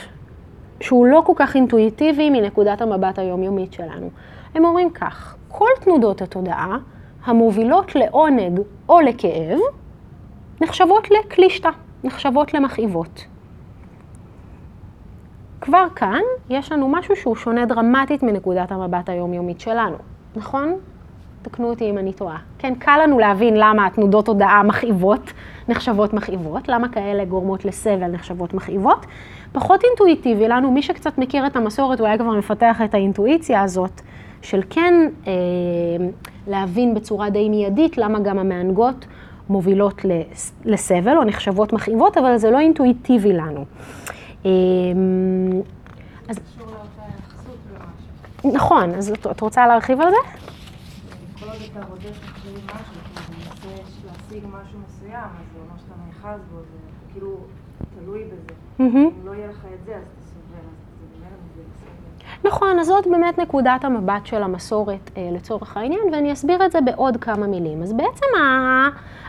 שהוא 0.80 1.06
לא 1.06 1.22
כל 1.26 1.32
כך 1.36 1.56
אינטואיטיבי 1.56 2.30
מנקודת 2.30 2.82
המבט 2.82 3.18
היומיומית 3.18 3.72
שלנו. 3.72 4.10
הם 4.54 4.64
אומרים 4.64 4.90
כך, 4.90 5.36
כל 5.48 5.68
תנודות 5.80 6.22
התודעה 6.22 6.78
המובילות 7.24 7.94
לעונג 7.94 8.60
או 8.88 9.00
לכאב 9.00 9.58
נחשבות 10.60 11.08
לקלישתא, 11.10 11.70
נחשבות 12.04 12.54
למכאיבות. 12.54 13.24
כבר 15.60 15.86
כאן 15.96 16.20
יש 16.50 16.72
לנו 16.72 16.88
משהו 16.88 17.16
שהוא 17.16 17.36
שונה 17.36 17.66
דרמטית 17.66 18.22
מנקודת 18.22 18.72
המבט 18.72 19.08
היומיומית 19.08 19.60
שלנו, 19.60 19.96
נכון? 20.36 20.74
תקנו 21.42 21.70
אותי 21.70 21.90
אם 21.90 21.98
אני 21.98 22.12
טועה. 22.12 22.38
כן, 22.58 22.74
קל 22.74 23.00
לנו 23.02 23.18
להבין 23.18 23.54
למה 23.56 23.86
התנודות 23.86 24.28
הודעה 24.28 24.62
מכאיבות 24.62 25.32
נחשבות 25.68 26.12
מכאיבות, 26.12 26.68
למה 26.68 26.88
כאלה 26.88 27.24
גורמות 27.24 27.64
לסבל 27.64 28.06
נחשבות 28.06 28.54
מכאיבות. 28.54 29.06
פחות 29.52 29.84
אינטואיטיבי 29.84 30.48
לנו, 30.48 30.70
מי 30.70 30.82
שקצת 30.82 31.18
מכיר 31.18 31.46
את 31.46 31.56
המסורת, 31.56 32.00
היה 32.00 32.18
כבר 32.18 32.30
מפתח 32.30 32.80
את 32.84 32.94
האינטואיציה 32.94 33.62
הזאת, 33.62 34.00
של 34.42 34.60
כן 34.70 34.94
אה, 35.26 35.32
להבין 36.46 36.94
בצורה 36.94 37.30
די 37.30 37.48
מיידית 37.48 37.98
למה 37.98 38.20
גם 38.20 38.38
המענגות 38.38 39.06
מובילות 39.48 40.02
לסבל 40.64 41.16
או 41.16 41.24
נחשבות 41.24 41.72
מכאיבות, 41.72 42.18
אבל 42.18 42.36
זה 42.36 42.50
לא 42.50 42.58
אינטואיטיבי 42.58 43.32
לנו. 43.32 43.64
אמ, 44.44 44.50
אז... 46.28 46.36
נכון, 48.44 48.94
אז 48.94 49.12
את 49.30 49.40
רוצה 49.40 49.66
להרחיב 49.66 50.00
על 50.00 50.08
זה? 50.10 50.16
כל 51.40 51.46
עוד 51.46 51.56
אתה 51.72 51.86
רודף 51.86 52.24
אחרי 52.24 52.52
משהו, 52.52 52.76
אתה 53.12 53.20
מנסה 53.32 53.82
להשיג 54.06 54.44
משהו 54.46 54.78
מסוים, 54.88 55.14
אז 55.14 55.44
זה 55.52 55.58
אומר 55.60 55.78
שאתה 55.78 55.94
נאחז 56.06 56.40
בו, 56.52 56.58
זה 56.58 56.78
כאילו 57.12 57.36
תלוי 57.98 58.24
בזה. 58.24 58.49
אם 58.80 59.10
לא 59.24 59.34
יהיה 59.34 59.46
לך 59.46 59.64
את 59.74 59.84
זה, 59.84 59.96
אז 59.96 60.02
אתה 60.02 60.22
סובל, 60.22 60.58
אז 60.58 60.76
זה 61.00 61.18
באמת 61.20 61.38
זה 61.56 61.62
בסדר. 61.74 62.48
נכון, 62.48 62.78
אז 62.78 62.86
זאת 62.86 63.06
באמת 63.06 63.38
נקודת 63.38 63.84
המבט 63.84 64.26
של 64.26 64.42
המסורת 64.42 65.10
אה, 65.16 65.28
לצורך 65.32 65.76
העניין, 65.76 66.00
ואני 66.12 66.32
אסביר 66.32 66.66
את 66.66 66.72
זה 66.72 66.80
בעוד 66.80 67.16
כמה 67.16 67.46
מילים. 67.46 67.82
אז 67.82 67.92
בעצם 67.92 68.26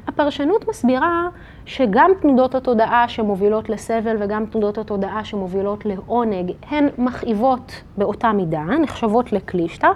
הפרשנות 0.07 0.67
מסבירה 0.69 1.27
שגם 1.65 2.11
תנודות 2.21 2.55
התודעה 2.55 3.07
שמובילות 3.07 3.69
לסבל 3.69 4.15
וגם 4.19 4.45
תנודות 4.45 4.77
התודעה 4.77 5.23
שמובילות 5.23 5.85
לעונג, 5.85 6.51
הן 6.69 6.87
מכאיבות 6.97 7.81
באותה 7.97 8.31
מידה, 8.31 8.63
נחשבות 8.63 9.33
לקלישתא, 9.33 9.89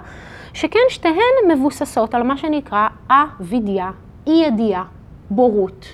שכן 0.52 0.78
שתיהן 0.88 1.50
מבוססות 1.50 2.14
על 2.14 2.22
מה 2.22 2.36
שנקרא 2.36 2.88
אבידיה, 3.10 3.90
אי 4.26 4.44
ידיעה, 4.46 4.84
בורות. 5.30 5.86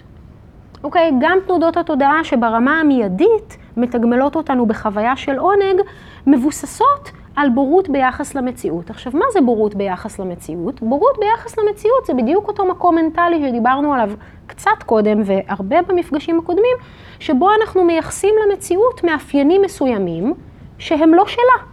אוקיי, 0.84 1.12
גם 1.20 1.38
תנודות 1.46 1.76
התודעה 1.76 2.24
שברמה 2.24 2.80
המיידית 2.80 3.56
מתגמלות 3.76 4.36
אותנו 4.36 4.66
בחוויה 4.66 5.16
של 5.16 5.38
עונג, 5.38 5.80
מבוססות 6.26 7.10
על 7.36 7.48
בורות 7.48 7.88
ביחס 7.88 8.34
למציאות. 8.34 8.90
עכשיו, 8.90 9.12
מה 9.14 9.24
זה 9.32 9.40
בורות 9.40 9.74
ביחס 9.74 10.18
למציאות? 10.18 10.82
בורות 10.82 11.18
ביחס 11.18 11.58
למציאות 11.58 12.06
זה 12.06 12.14
בדיוק 12.14 12.48
אותו 12.48 12.64
מקום 12.66 12.94
מנטלי 12.94 13.48
שדיברנו 13.48 13.94
עליו 13.94 14.10
קצת 14.46 14.82
קודם 14.86 15.22
והרבה 15.24 15.82
במפגשים 15.82 16.38
הקודמים, 16.38 16.76
שבו 17.18 17.48
אנחנו 17.60 17.84
מייחסים 17.84 18.34
למציאות 18.46 19.04
מאפיינים 19.04 19.62
מסוימים 19.62 20.34
שהם 20.78 21.14
לא 21.14 21.26
שלה. 21.26 21.66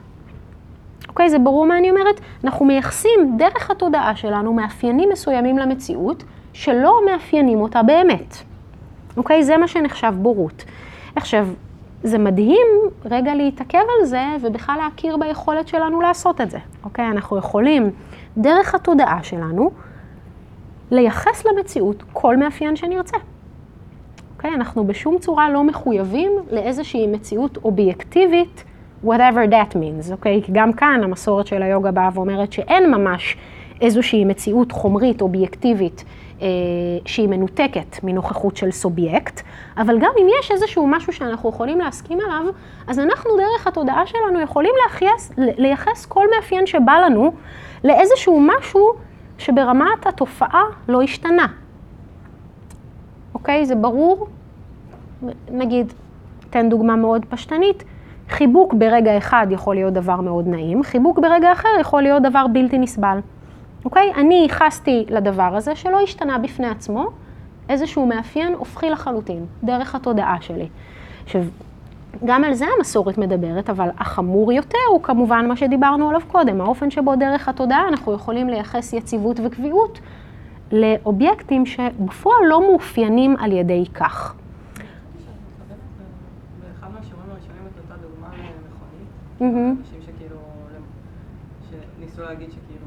אוקיי, 1.09 1.29
זה 1.29 1.39
ברור 1.39 1.65
מה 1.65 1.77
אני 1.77 1.89
אומרת? 1.89 2.19
אנחנו 2.43 2.65
מייחסים 2.65 3.37
דרך 3.37 3.71
התודעה 3.71 4.15
שלנו 4.15 4.53
מאפיינים 4.53 5.09
מסוימים 5.09 5.57
למציאות 5.57 6.23
שלא 6.53 6.99
מאפיינים 7.05 7.61
אותה 7.61 7.83
באמת. 7.83 8.49
אוקיי, 9.17 9.43
זה 9.43 9.57
מה 9.57 9.67
שנחשב 9.67 10.13
בורות. 10.17 10.63
עכשיו, 11.15 11.47
זה 12.03 12.17
מדהים 12.17 12.67
רגע 13.05 13.35
להתעכב 13.35 13.83
על 13.99 14.05
זה 14.05 14.23
ובכלל 14.41 14.75
להכיר 14.83 15.17
ביכולת 15.17 15.67
שלנו 15.67 16.01
לעשות 16.01 16.41
את 16.41 16.51
זה. 16.51 16.57
אוקיי? 16.83 17.07
אנחנו 17.07 17.37
יכולים, 17.37 17.91
דרך 18.37 18.75
התודעה 18.75 19.23
שלנו, 19.23 19.71
לייחס 20.91 21.45
למציאות 21.45 22.03
כל 22.13 22.37
מאפיין 22.37 22.75
שנרצה. 22.75 23.17
אוקיי? 24.37 24.53
אנחנו 24.53 24.87
בשום 24.87 25.17
צורה 25.19 25.49
לא 25.49 25.63
מחויבים 25.63 26.31
לאיזושהי 26.51 27.07
מציאות 27.07 27.57
אובייקטיבית, 27.57 28.63
whatever 29.05 29.51
that 29.51 29.73
means, 29.73 30.11
אוקיי? 30.11 30.41
כי 30.43 30.51
גם 30.51 30.73
כאן 30.73 31.01
המסורת 31.03 31.47
של 31.47 31.61
היוגה 31.61 31.91
באה 31.91 32.09
ואומרת 32.13 32.53
שאין 32.53 32.91
ממש 32.91 33.37
איזושהי 33.81 34.25
מציאות 34.25 34.71
חומרית 34.71 35.21
אובייקטיבית 35.21 36.03
שהיא 37.05 37.29
מנותקת 37.29 38.03
מנוכחות 38.03 38.58
של 38.58 38.72
סובייקט, 38.72 39.41
אבל 39.77 40.00
גם 40.00 40.12
אם 40.17 40.27
יש 40.39 40.51
איזשהו 40.51 40.88
משהו 40.88 41.13
שאנחנו 41.13 41.50
יכולים 41.50 41.79
להסכים 41.79 42.19
עליו, 42.19 42.46
אז 42.88 43.00
אנחנו 43.00 43.31
דרך 43.38 43.67
התודעה 43.67 44.05
שלנו 44.05 44.41
יכולים 44.41 44.72
לייחס, 44.84 45.31
לייחס 45.38 46.05
כל 46.05 46.25
מאפיין 46.36 46.65
שבא 46.65 46.93
לנו 47.05 47.31
לאיזשהו 47.84 48.39
משהו 48.41 48.93
שברמת 49.38 50.08
התופעה 50.08 50.63
לא 50.88 51.01
השתנה. 51.01 51.48
אוקיי? 53.34 53.65
זה 53.65 53.75
ברור? 53.75 54.27
נגיד, 55.51 55.93
אתן 56.50 56.69
דוגמה 56.69 56.96
מאוד 56.96 57.25
פשטנית. 57.29 57.84
חיבוק 58.29 58.74
ברגע 58.74 59.17
אחד 59.17 59.48
יכול 59.50 59.75
להיות 59.75 59.93
דבר 59.93 60.22
מאוד 60.22 60.48
נעים, 60.48 60.84
חיבוק 60.84 61.19
ברגע 61.19 61.51
אחר 61.51 61.69
יכול 61.81 62.01
להיות 62.01 62.24
דבר 62.24 62.48
בלתי 62.48 62.77
נסבל. 62.77 63.19
אוקיי? 63.89 64.13
אני 64.15 64.36
ייחסתי 64.36 65.05
לדבר 65.10 65.55
הזה 65.55 65.75
שלא 65.75 66.01
השתנה 66.01 66.38
בפני 66.38 66.67
עצמו 66.67 67.08
איזשהו 67.69 68.05
מאפיין 68.05 68.53
הופכי 68.53 68.89
לחלוטין, 68.89 69.46
דרך 69.63 69.96
התודעה 69.96 70.41
שלי. 70.41 70.67
עכשיו, 71.24 71.41
גם 72.25 72.43
על 72.43 72.53
זה 72.53 72.65
המסורת 72.77 73.17
מדברת, 73.17 73.69
אבל 73.69 73.89
החמור 73.98 74.51
יותר 74.51 74.77
הוא 74.89 75.03
כמובן 75.03 75.48
מה 75.48 75.55
שדיברנו 75.55 76.10
עליו 76.10 76.22
קודם, 76.27 76.62
האופן 76.62 76.91
שבו 76.91 77.15
דרך 77.15 77.48
התודעה 77.48 77.88
אנחנו 77.88 78.13
יכולים 78.13 78.50
לייחס 78.50 78.93
יציבות 78.93 79.39
וקביעות 79.43 80.00
לאובייקטים 80.72 81.65
שבפועל 81.65 82.46
לא 82.48 82.62
מאופיינים 82.62 83.36
על 83.39 83.51
ידי 83.51 83.86
כך. 83.93 84.36
למכונית, 89.41 89.79
אנשים 89.79 90.01
שכאילו, 90.01 90.36
שניסו 91.69 92.22
להגיד 92.22 92.51
שכאילו 92.51 92.86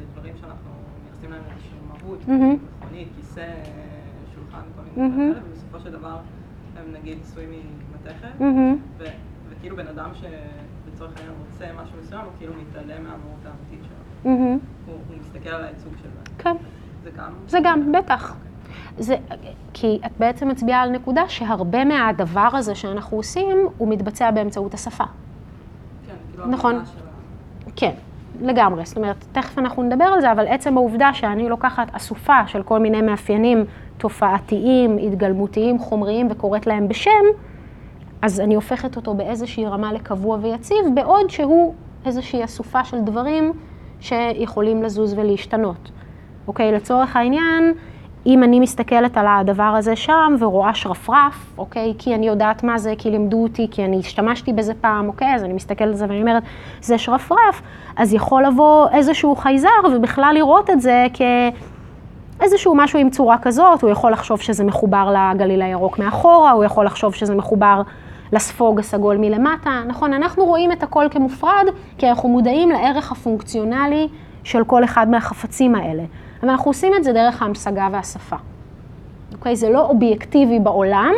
לדברים 0.00 0.34
שאנחנו 0.40 0.70
מייחסים 1.04 1.30
להם 1.30 1.42
איזושהי 1.50 1.78
מהות, 1.88 2.15
מכונית, 2.28 3.08
כיסא, 3.16 3.46
שולחן, 4.34 4.60
כל 4.76 5.00
מיני 5.00 5.18
דברים 5.30 5.42
ובסופו 5.50 5.80
של 5.80 5.92
דבר 5.92 6.16
הם 6.76 6.84
נגיד 7.00 7.18
עשויים 7.22 7.50
ממתכת, 7.92 8.44
וכאילו 9.48 9.76
בן 9.76 9.86
אדם 9.86 10.10
שבצורך 10.14 11.12
העניין 11.16 11.34
רוצה 11.48 11.64
משהו 11.82 11.98
מסוים, 12.02 12.20
הוא 12.20 12.32
כאילו 12.38 12.52
מתעלם 12.54 13.02
מהמהות 13.04 13.40
האמיתית 13.44 13.88
שלו. 13.88 14.30
הוא 14.86 15.16
מסתכל 15.20 15.48
על 15.48 15.64
הייצוג 15.64 15.92
של 16.02 16.08
זה. 16.08 16.30
כן. 16.38 16.56
זה 17.04 17.10
גם? 17.16 17.32
זה 17.46 17.58
גם, 17.64 17.92
בטח. 17.92 18.36
זה, 18.98 19.16
כי 19.72 20.00
את 20.06 20.10
בעצם 20.18 20.48
מצביעה 20.48 20.82
על 20.82 20.90
נקודה 20.90 21.28
שהרבה 21.28 21.84
מהדבר 21.84 22.48
הזה 22.52 22.74
שאנחנו 22.74 23.16
עושים, 23.16 23.56
הוא 23.78 23.88
מתבצע 23.88 24.30
באמצעות 24.30 24.74
השפה. 24.74 25.04
כן, 26.06 26.14
כאילו 26.30 26.46
נכון. 26.46 26.84
כן, 27.76 27.94
לגמרי. 28.40 28.84
זאת 28.84 28.96
אומרת, 28.96 29.24
תכף 29.32 29.58
אנחנו 29.58 29.82
נדבר 29.82 30.04
על 30.04 30.20
זה, 30.20 30.32
אבל 30.32 30.46
עצם 30.48 30.76
העובדה 30.76 31.10
שאני 31.14 31.48
לוקחת 31.48 31.88
אסופה 31.92 32.46
של 32.46 32.62
כל 32.62 32.78
מיני 32.78 33.02
מאפיינים 33.02 33.64
תופעתיים, 33.98 34.98
התגלמותיים, 34.98 35.78
חומריים, 35.78 36.28
וקוראת 36.30 36.66
להם 36.66 36.88
בשם, 36.88 37.10
אז 38.22 38.40
אני 38.40 38.54
הופכת 38.54 38.96
אותו 38.96 39.14
באיזושהי 39.14 39.66
רמה 39.66 39.92
לקבוע 39.92 40.38
ויציב, 40.42 40.78
בעוד 40.94 41.30
שהוא 41.30 41.74
איזושהי 42.06 42.44
אסופה 42.44 42.84
של 42.84 43.00
דברים 43.00 43.52
שיכולים 44.00 44.82
לזוז 44.82 45.14
ולהשתנות. 45.18 45.90
אוקיי, 46.48 46.72
לצורך 46.72 47.16
העניין, 47.16 47.72
אם 48.26 48.42
אני 48.42 48.60
מסתכלת 48.60 49.16
על 49.16 49.26
הדבר 49.28 49.62
הזה 49.62 49.96
שם 49.96 50.36
ורואה 50.38 50.74
שרפרף, 50.74 51.54
אוקיי, 51.58 51.94
כי 51.98 52.14
אני 52.14 52.26
יודעת 52.26 52.64
מה 52.64 52.78
זה, 52.78 52.94
כי 52.98 53.10
לימדו 53.10 53.42
אותי, 53.42 53.68
כי 53.70 53.84
אני 53.84 53.98
השתמשתי 53.98 54.52
בזה 54.52 54.72
פעם, 54.80 55.08
אוקיי, 55.08 55.34
אז 55.34 55.44
אני 55.44 55.52
מסתכלת 55.52 55.88
על 55.88 55.94
זה 55.94 56.04
ואני 56.08 56.20
אומרת, 56.20 56.42
זה 56.80 56.98
שרפרף, 56.98 57.62
אז 57.96 58.14
יכול 58.14 58.46
לבוא 58.46 58.88
איזשהו 58.92 59.36
חייזר 59.36 59.68
ובכלל 59.92 60.32
לראות 60.34 60.70
את 60.70 60.80
זה 60.80 61.06
כאיזשהו 62.38 62.74
משהו 62.74 62.98
עם 62.98 63.10
צורה 63.10 63.38
כזאת, 63.38 63.82
הוא 63.82 63.90
יכול 63.90 64.12
לחשוב 64.12 64.40
שזה 64.40 64.64
מחובר 64.64 65.14
לגליל 65.14 65.62
הירוק 65.62 65.98
מאחורה, 65.98 66.50
הוא 66.50 66.64
יכול 66.64 66.86
לחשוב 66.86 67.14
שזה 67.14 67.34
מחובר 67.34 67.82
לספוג 68.32 68.80
הסגול 68.80 69.16
מלמטה. 69.16 69.82
נכון, 69.86 70.12
אנחנו 70.12 70.44
רואים 70.44 70.72
את 70.72 70.82
הכל 70.82 71.06
כמופרד, 71.10 71.64
כי 71.98 72.08
אנחנו 72.08 72.28
מודעים 72.28 72.70
לערך 72.70 73.12
הפונקציונלי 73.12 74.08
של 74.44 74.64
כל 74.64 74.84
אחד 74.84 75.08
מהחפצים 75.10 75.74
האלה. 75.74 76.02
אבל 76.42 76.50
אנחנו 76.50 76.70
עושים 76.70 76.92
את 76.96 77.04
זה 77.04 77.12
דרך 77.12 77.42
ההמשגה 77.42 77.88
והשפה. 77.92 78.36
אוקיי? 79.32 79.56
זה 79.56 79.70
לא 79.70 79.86
אובייקטיבי 79.86 80.58
בעולם 80.58 81.12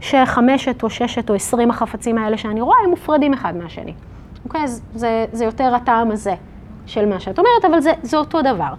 שחמשת 0.00 0.82
או 0.82 0.90
ששת 0.90 1.30
או 1.30 1.34
עשרים 1.34 1.70
החפצים 1.70 2.18
האלה 2.18 2.36
שאני 2.36 2.60
רואה, 2.60 2.76
הם 2.84 2.90
מופרדים 2.90 3.32
אחד 3.32 3.56
מהשני. 3.56 3.94
אוקיי? 4.44 4.64
אז 4.64 4.82
זה, 4.94 5.24
זה 5.32 5.44
יותר 5.44 5.74
הטעם 5.74 6.10
הזה 6.10 6.34
של 6.86 7.06
מה 7.06 7.20
שאת 7.20 7.38
אומרת, 7.38 7.64
אבל 7.64 7.80
זה, 7.80 7.92
זה 8.02 8.16
אותו 8.16 8.42
דבר. 8.42 8.74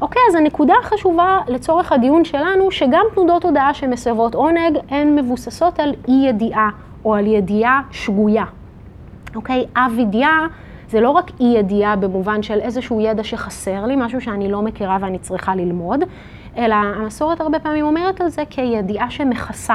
אוקיי, 0.00 0.22
אז 0.28 0.34
הנקודה 0.34 0.74
החשובה 0.82 1.40
לצורך 1.48 1.92
הדיון 1.92 2.24
שלנו, 2.24 2.70
שגם 2.70 3.04
תנודות 3.14 3.44
הודעה 3.44 3.74
שמסבות 3.74 4.34
עונג, 4.34 4.78
הן 4.90 5.16
מבוססות 5.16 5.80
על 5.80 5.94
אי 6.08 6.28
ידיעה 6.28 6.70
או 7.04 7.14
על 7.14 7.26
ידיעה 7.26 7.80
שגויה. 7.90 8.44
אוקיי? 9.34 9.64
אבידיה 9.76 10.46
זה 10.90 11.00
לא 11.00 11.10
רק 11.10 11.30
אי 11.40 11.46
ידיעה 11.46 11.96
במובן 11.96 12.42
של 12.42 12.60
איזשהו 12.60 13.00
ידע 13.00 13.24
שחסר 13.24 13.86
לי, 13.86 13.94
משהו 13.96 14.20
שאני 14.20 14.50
לא 14.50 14.62
מכירה 14.62 14.98
ואני 15.00 15.18
צריכה 15.18 15.54
ללמוד, 15.54 16.00
אלא 16.56 16.74
המסורת 16.74 17.40
הרבה 17.40 17.58
פעמים 17.58 17.84
אומרת 17.84 18.20
על 18.20 18.28
זה 18.28 18.42
כידיעה 18.50 19.10
שמכסה. 19.10 19.74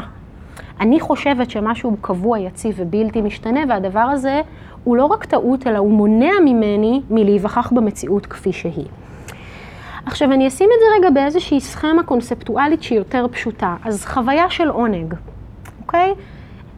אני 0.80 1.00
חושבת 1.00 1.50
שמשהו 1.50 1.98
קבוע, 2.02 2.40
יציב 2.40 2.76
ובלתי 2.78 3.22
משתנה, 3.22 3.60
והדבר 3.70 4.00
הזה 4.00 4.42
הוא 4.84 4.98
לא 4.98 5.06
רק 5.06 5.26
טעות, 5.26 5.68
אלא 5.68 5.78
הוא 5.78 5.92
מונע 5.92 6.32
ממני 6.46 7.02
מלהיווכח 7.10 7.72
במציאות 7.76 8.26
כפי 8.26 8.54
שהיא. 8.54 8.88
עכשיו, 10.06 10.32
אני 10.32 10.48
אשים 10.48 10.70
את 10.74 10.80
זה 10.80 10.86
רגע 10.98 11.10
באיזושהי 11.14 11.60
סכמה 11.60 12.04
קונספטואלית 12.04 12.84
שהיא 12.84 12.98
יותר 12.98 13.26
פשוטה. 13.32 13.76
אז 13.86 14.06
חוויה 14.06 14.50
של 14.50 14.70
עונג, 14.70 15.14
אוקיי? 15.82 16.14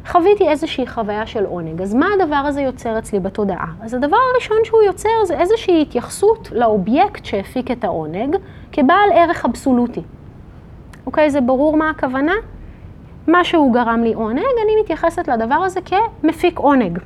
חוויתי 0.07 0.49
איזושהי 0.49 0.87
חוויה 0.87 1.25
של 1.25 1.45
עונג, 1.45 1.81
אז 1.81 1.93
מה 1.93 2.07
הדבר 2.15 2.35
הזה 2.35 2.61
יוצר 2.61 2.99
אצלי 2.99 3.19
בתודעה? 3.19 3.67
אז 3.81 3.93
הדבר 3.93 4.17
הראשון 4.33 4.57
שהוא 4.63 4.83
יוצר 4.83 5.09
זה 5.25 5.39
איזושהי 5.39 5.81
התייחסות 5.81 6.49
לאובייקט 6.51 7.25
שהפיק 7.25 7.71
את 7.71 7.83
העונג 7.83 8.35
כבעל 8.71 9.11
ערך 9.13 9.45
אבסולוטי. 9.45 10.01
אוקיי, 11.05 11.29
זה 11.29 11.41
ברור 11.41 11.77
מה 11.77 11.89
הכוונה? 11.89 12.33
מה 13.27 13.43
שהוא 13.43 13.73
גרם 13.73 14.03
לי 14.03 14.13
עונג, 14.13 14.39
אני 14.63 14.81
מתייחסת 14.81 15.27
לדבר 15.27 15.55
הזה 15.55 15.79
כמפיק 15.81 16.59
עונג. 16.59 16.99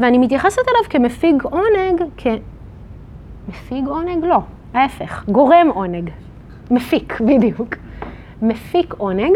ואני 0.00 0.18
מתייחסת 0.18 0.62
אליו 0.68 0.90
כמפיג 0.90 1.42
עונג, 1.42 2.02
כמפיג 2.16 3.86
עונג? 3.88 4.24
לא, 4.24 4.38
ההפך, 4.74 5.24
גורם 5.28 5.68
עונג. 5.74 6.10
מפיק, 6.70 7.20
בדיוק. 7.20 7.74
מפיק 8.42 8.94
עונג. 8.98 9.32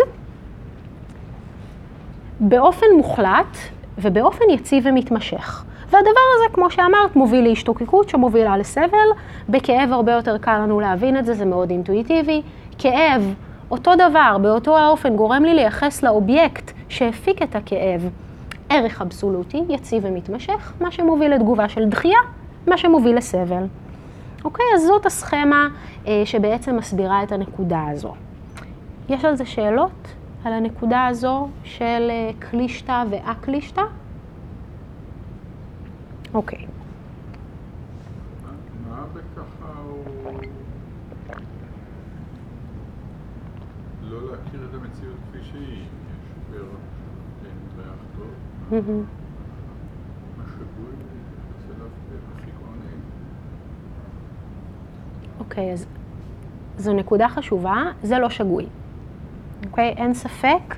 באופן 2.40 2.86
מוחלט 2.96 3.56
ובאופן 3.98 4.44
יציב 4.50 4.84
ומתמשך. 4.86 5.64
והדבר 5.90 6.20
הזה, 6.36 6.54
כמו 6.54 6.70
שאמרת, 6.70 7.16
מוביל 7.16 7.44
להשתוקקות 7.44 8.08
שמובילה 8.08 8.56
לסבל. 8.56 9.08
בכאב 9.48 9.92
הרבה 9.92 10.12
יותר 10.12 10.38
קל 10.38 10.58
לנו 10.58 10.80
להבין 10.80 11.16
את 11.16 11.24
זה, 11.24 11.34
זה 11.34 11.44
מאוד 11.44 11.70
אינטואיטיבי. 11.70 12.42
כאב, 12.78 13.34
אותו 13.70 13.94
דבר, 13.94 14.36
באותו 14.42 14.78
האופן, 14.78 15.16
גורם 15.16 15.44
לי 15.44 15.54
לייחס 15.54 16.02
לאובייקט 16.02 16.72
שהפיק 16.88 17.42
את 17.42 17.56
הכאב 17.56 18.08
ערך 18.68 19.02
אבסולוטי, 19.02 19.62
יציב 19.68 20.02
ומתמשך, 20.06 20.72
מה 20.80 20.90
שמוביל 20.90 21.34
לתגובה 21.34 21.68
של 21.68 21.88
דחייה, 21.88 22.18
מה 22.66 22.78
שמוביל 22.78 23.16
לסבל. 23.16 23.66
אוקיי, 24.44 24.66
אז 24.74 24.82
זאת 24.86 25.06
הסכמה 25.06 25.68
אה, 26.06 26.22
שבעצם 26.24 26.76
מסבירה 26.76 27.22
את 27.22 27.32
הנקודה 27.32 27.84
הזו. 27.90 28.14
יש 29.08 29.24
על 29.24 29.36
זה 29.36 29.46
שאלות? 29.46 30.15
על 30.46 30.52
הנקודה 30.52 31.06
הזו 31.06 31.48
של 31.64 32.08
אה, 32.10 32.30
קלישתא 32.38 33.04
ואקלישתא? 33.10 33.82
אוקיי. 36.34 36.66
מה 38.88 39.04
בככה 39.12 39.72
הוא 39.88 40.04
לא 44.02 44.30
להכיר 44.30 44.68
את 44.70 44.74
המציאות 44.74 45.16
כפי 45.30 45.38
שהיא? 45.42 45.84
יש 46.52 46.58
ריח 47.78 47.94
טוב, 48.16 48.30
עונג. 52.60 53.00
אוקיי, 55.38 55.72
אז 55.72 55.86
זו 56.78 56.92
נקודה 56.92 57.28
חשובה, 57.28 57.82
זה 58.02 58.18
לא 58.18 58.30
שגוי. 58.30 58.66
אוקיי? 59.64 59.94
אין 59.96 60.14
ספק, 60.14 60.76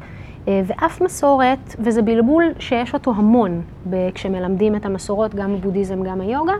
אה, 0.49 0.61
ואף 0.67 1.01
מסורת, 1.01 1.77
וזה 1.79 2.03
בלבול 2.03 2.45
שיש 2.59 2.95
אותו 2.95 3.13
המון 3.17 3.63
כשמלמדים 4.15 4.77
את 4.77 4.87
המסורות, 4.87 5.35
גם 5.35 5.55
הבודהיזם, 5.55 6.03
גם 6.03 6.21
היוגה, 6.21 6.55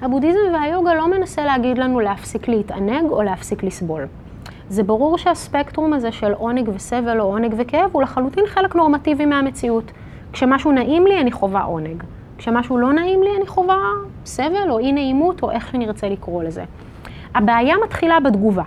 הבודהיזם 0.00 0.38
והיוגה 0.54 0.94
לא 0.94 1.10
מנסה 1.10 1.44
להגיד 1.44 1.78
לנו 1.78 2.00
להפסיק 2.00 2.48
להתענג 2.48 3.10
או 3.10 3.22
להפסיק 3.22 3.62
לסבול. 3.62 4.06
זה 4.68 4.82
ברור 4.82 5.18
שהספקטרום 5.18 5.92
הזה 5.92 6.12
של 6.12 6.32
עונג 6.32 6.68
וסבל 6.74 7.20
או 7.20 7.24
עונג 7.24 7.54
וכאב 7.58 7.90
הוא 7.92 8.02
לחלוטין 8.02 8.44
חלק 8.46 8.76
נורמטיבי 8.76 9.26
מהמציאות. 9.26 9.92
כשמשהו 10.32 10.72
נעים 10.72 11.06
לי, 11.06 11.20
אני 11.20 11.32
חווה 11.32 11.62
עונג. 11.62 12.02
כשמשהו 12.38 12.78
לא 12.78 12.92
נעים 12.92 13.22
לי, 13.22 13.30
אני 13.36 13.46
חווה 13.46 13.78
סבל 14.24 14.70
או 14.70 14.78
אי 14.78 14.92
נעימות 14.92 15.42
או 15.42 15.50
איך 15.50 15.70
שנרצה 15.72 16.08
לקרוא 16.08 16.42
לזה. 16.42 16.64
הבעיה 17.34 17.74
מתחילה 17.84 18.20
בתגובה. 18.20 18.62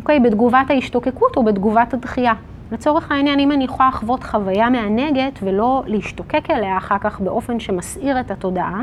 אוקיי? 0.00 0.20
בתגובת 0.20 0.70
ההשתוקקות 0.70 1.36
או 1.36 1.44
בתגובת 1.44 1.94
הדחייה. 1.94 2.32
לצורך 2.72 3.12
העניין, 3.12 3.40
אם 3.40 3.52
אני 3.52 3.64
יכולה 3.64 3.88
לחוות 3.88 4.24
חוויה 4.24 4.70
מענגת 4.70 5.38
ולא 5.42 5.82
להשתוקק 5.86 6.50
אליה 6.50 6.76
אחר 6.76 6.98
כך 6.98 7.20
באופן 7.20 7.60
שמסעיר 7.60 8.20
את 8.20 8.30
התודעה, 8.30 8.80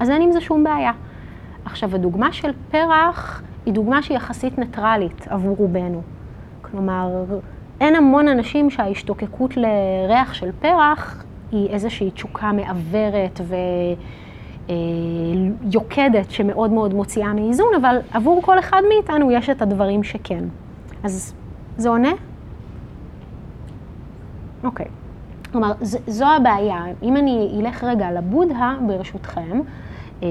אז 0.00 0.10
אין 0.10 0.22
עם 0.22 0.32
זה 0.32 0.40
שום 0.40 0.64
בעיה. 0.64 0.92
עכשיו, 1.64 1.94
הדוגמה 1.94 2.32
של 2.32 2.50
פרח 2.70 3.42
היא 3.66 3.74
דוגמה 3.74 4.02
שהיא 4.02 4.16
יחסית 4.16 4.58
ניטרלית 4.58 5.28
עבור 5.28 5.56
רובנו. 5.56 6.02
כלומר, 6.62 7.24
אין 7.80 7.96
המון 7.96 8.28
אנשים 8.28 8.70
שההשתוקקות 8.70 9.54
לריח 9.56 10.34
של 10.34 10.50
פרח 10.60 11.24
היא 11.52 11.68
איזושהי 11.68 12.10
תשוקה 12.10 12.52
מעוורת 12.52 13.40
ויוקדת 14.68 16.30
שמאוד 16.30 16.70
מאוד 16.70 16.94
מוציאה 16.94 17.32
מאיזון, 17.32 17.74
אבל 17.80 17.98
עבור 18.12 18.42
כל 18.42 18.58
אחד 18.58 18.82
מאיתנו 18.88 19.30
יש 19.30 19.50
את 19.50 19.62
הדברים 19.62 20.02
שכן. 20.02 20.44
אז 21.02 21.34
זה 21.76 21.88
עונה? 21.88 22.12
אוקיי. 24.64 24.86
כלומר, 25.52 25.72
ז- 25.80 25.98
זו 26.06 26.26
הבעיה. 26.26 26.84
אם 27.02 27.16
אני 27.16 27.60
אלך 27.60 27.84
רגע 27.84 28.12
לבודהה, 28.12 28.76
ברשותכם, 28.86 29.60
אה, 30.22 30.28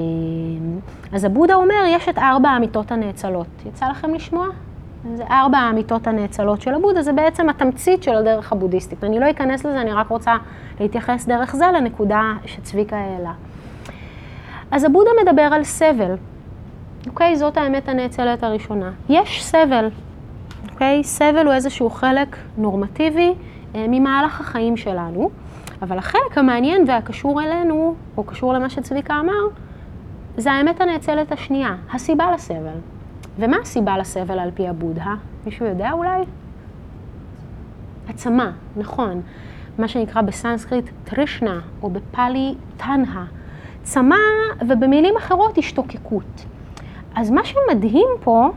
אז 1.14 1.24
הבודה 1.24 1.56
אומר, 1.56 1.84
יש 1.88 2.10
את 2.10 2.18
ארבע 2.18 2.50
האמיתות 2.50 2.92
הנאצלות. 2.92 3.48
יצא 3.66 3.86
לכם 3.90 4.14
לשמוע? 4.14 4.48
זה 5.16 5.24
ארבע 5.30 5.58
האמיתות 5.58 6.08
הנאצלות 6.08 6.62
של 6.62 6.74
הבודה, 6.74 7.02
זה 7.02 7.14
בעצם 7.14 7.50
התמצית 7.50 8.04
של 8.04 8.16
הדרך 8.16 8.52
הבודהיסטית. 8.52 9.04
אני 9.04 9.20
לא 9.20 9.30
אכנס 9.30 9.66
לזה, 9.66 9.82
אני 9.82 9.92
רק 9.94 10.10
רוצה 10.10 10.36
להתייחס 10.80 11.26
דרך 11.26 11.56
זה 11.56 11.66
לנקודה 11.76 12.22
שצביקה 12.46 12.98
העלה. 12.98 13.34
אז 14.74 14.84
הבודה 14.84 15.10
מדבר 15.24 15.42
על 15.42 15.64
סבל, 15.64 16.16
אוקיי? 17.08 17.36
זאת 17.36 17.58
האמת 17.58 17.88
הנאצלת 17.88 18.44
הראשונה. 18.44 18.92
יש 19.10 19.46
סבל, 19.46 19.90
אוקיי? 20.72 21.04
סבל 21.04 21.46
הוא 21.46 21.54
איזשהו 21.54 21.90
חלק 21.90 22.38
נורמטיבי 22.58 23.34
אה, 23.76 23.86
ממהלך 23.90 24.42
החיים 24.42 24.78
שלנו, 24.78 25.30
אבל 25.82 25.98
החלק 25.98 26.38
המעניין 26.38 26.84
והקשור 26.88 27.42
אלינו, 27.42 27.96
או 28.18 28.24
קשור 28.24 28.54
למה 28.54 28.70
שצביקה 28.70 29.20
אמר, 29.20 29.58
זה 30.38 30.52
האמת 30.52 30.82
הנאצלת 30.82 31.32
השנייה, 31.32 31.76
הסיבה 31.94 32.32
לסבל. 32.34 32.78
ומה 33.40 33.58
הסיבה 33.62 33.98
לסבל 33.98 34.40
על 34.40 34.52
פי 34.54 34.68
הבודהה? 34.68 35.16
מישהו 35.46 35.66
יודע 35.66 35.92
אולי? 35.92 36.22
עצמה, 38.10 38.52
נכון. 38.78 39.22
מה 39.78 39.88
שנקרא 39.88 40.22
בסנסקריט 40.22 40.86
טרישנה, 41.04 41.60
או 41.82 41.90
בפאלי 41.90 42.56
טנהה. 42.78 43.26
צמא, 43.84 44.16
ובמילים 44.68 45.18
אחרות 45.18 45.58
השתוקקות. 45.58 46.46
אז 47.16 47.32
מה 47.32 47.42
שמדהים 47.44 48.08
פה, 48.24 48.50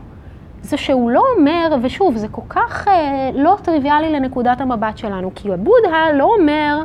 זה 0.61 0.77
שהוא 0.77 1.11
לא 1.11 1.23
אומר, 1.37 1.77
ושוב, 1.81 2.17
זה 2.17 2.27
כל 2.27 2.41
כך 2.49 2.87
אה, 2.87 3.29
לא 3.33 3.57
טריוויאלי 3.61 4.11
לנקודת 4.11 4.61
המבט 4.61 4.97
שלנו, 4.97 5.31
כי 5.35 5.53
הבודהה 5.53 6.11
לא 6.13 6.23
אומר 6.23 6.83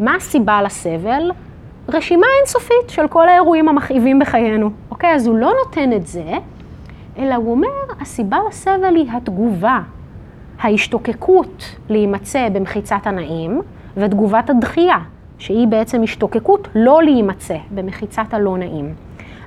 מה 0.00 0.14
הסיבה 0.14 0.62
לסבל, 0.62 1.30
רשימה 1.88 2.26
אינסופית 2.40 2.88
של 2.88 3.08
כל 3.08 3.28
האירועים 3.28 3.68
המכאיבים 3.68 4.18
בחיינו, 4.18 4.70
אוקיי? 4.90 5.14
אז 5.14 5.26
הוא 5.26 5.36
לא 5.36 5.52
נותן 5.64 5.92
את 5.92 6.06
זה, 6.06 6.32
אלא 7.18 7.34
הוא 7.34 7.50
אומר, 7.50 7.68
הסיבה 8.00 8.38
לסבל 8.48 8.94
היא 8.94 9.10
התגובה, 9.12 9.80
ההשתוקקות 10.60 11.64
להימצא 11.88 12.48
במחיצת 12.48 13.06
הנעים, 13.06 13.62
ותגובת 13.96 14.50
הדחייה, 14.50 14.98
שהיא 15.42 15.68
בעצם 15.68 16.02
השתוקקות 16.02 16.68
לא 16.74 17.02
להימצא 17.02 17.56
במחיצת 17.74 18.24
הלא 18.30 18.58
נעים. 18.58 18.94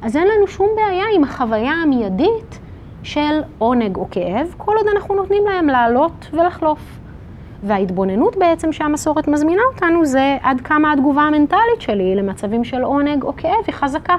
אז 0.02 0.18
אין 0.18 0.28
לנו 0.28 0.48
שום 0.48 0.68
בעיה 0.76 1.06
עם 1.16 1.24
החוויה 1.24 1.72
המיידית 1.72 2.60
של 3.04 3.42
עונג 3.58 3.96
או 3.96 4.08
כאב, 4.12 4.54
כל 4.58 4.76
עוד 4.78 4.88
אנחנו 4.96 5.16
נותנים 5.16 5.44
להם 5.46 5.68
לעלות 5.68 6.28
ולחלוף. 6.34 6.80
וההתבוננות 7.64 8.36
בעצם 8.36 8.72
שהמסורת 8.72 9.28
מזמינה 9.28 9.62
אותנו 9.74 10.06
זה 10.06 10.38
עד 10.42 10.62
כמה 10.62 10.94
התגובה 10.94 11.22
המנטלית 11.22 11.82
שלי 11.82 12.16
למצבים 12.16 12.64
של 12.64 12.84
עונג 12.84 13.24
או 13.24 13.36
כאב 13.38 13.64
היא 13.68 13.76
חזקה. 13.76 14.16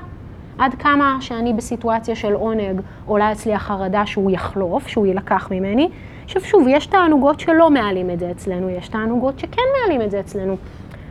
עד 0.58 0.74
כמה 0.74 1.16
שאני 1.20 1.52
בסיטואציה 1.52 2.16
של 2.16 2.32
עונג 2.32 2.80
עולה 3.06 3.32
אצלי 3.32 3.54
החרדה 3.54 4.06
שהוא 4.06 4.30
יחלוף, 4.30 4.86
שהוא 4.86 5.06
יילקח 5.06 5.48
ממני. 5.50 5.88
עכשיו 6.24 6.42
שוב, 6.42 6.66
יש 6.68 6.86
תענוגות 6.86 7.40
שלא 7.40 7.70
מעלים 7.70 8.10
את 8.10 8.18
זה 8.18 8.30
אצלנו, 8.30 8.70
יש 8.70 8.88
תענוגות 8.88 9.38
שכן 9.38 9.62
מעלים 9.80 10.02
את 10.02 10.10
זה 10.10 10.20
אצלנו. 10.20 10.56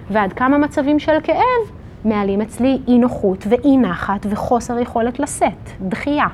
ועד 0.10 0.34
כמה 0.34 0.58
מצבים 0.58 1.00
של 1.00 1.18
כאב 1.24 1.76
מעלים 2.06 2.42
אצלי 2.42 2.80
אי 2.88 2.98
נוחות 3.00 3.48
ואי 3.50 3.78
נחת 3.78 4.26
וחוסר 4.30 4.80
יכולת 4.80 5.20
לשאת, 5.20 5.70
דחייה. 5.82 6.28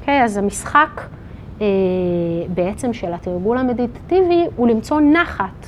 אוקיי, 0.00 0.20
okay, 0.20 0.24
אז 0.24 0.36
המשחק 0.36 1.00
אה, 1.60 1.66
בעצם 2.54 2.92
של 2.92 3.12
התרגול 3.12 3.58
המדיטטיבי 3.58 4.46
הוא 4.56 4.68
למצוא 4.68 5.00
נחת 5.00 5.66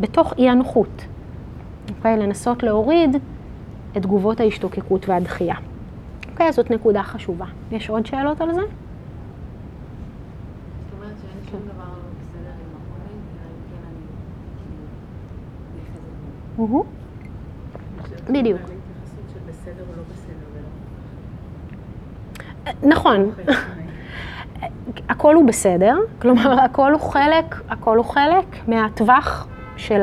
בתוך 0.00 0.34
אי 0.38 0.48
הנוחות. 0.48 1.04
אוקיי, 1.96 2.14
okay, 2.14 2.18
לנסות 2.18 2.62
להוריד 2.62 3.16
את 3.96 4.02
תגובות 4.02 4.40
ההשתוקקות 4.40 5.08
והדחייה. 5.08 5.56
אוקיי, 6.32 6.48
okay, 6.48 6.52
זאת 6.52 6.70
נקודה 6.70 7.02
חשובה. 7.02 7.46
יש 7.72 7.90
עוד 7.90 8.06
שאלות 8.06 8.40
על 8.40 8.54
זה? 8.54 8.62
בדיוק. 18.30 18.60
נכון. 22.82 23.30
הכל 25.08 25.34
הוא 25.34 25.46
בסדר, 25.46 25.96
כלומר 26.22 26.60
הכל 26.60 26.92
הוא 26.92 27.00
חלק, 27.00 27.54
הכל 27.68 27.96
הוא 27.96 28.04
חלק 28.04 28.68
מהטווח 28.68 29.48
של 29.76 30.02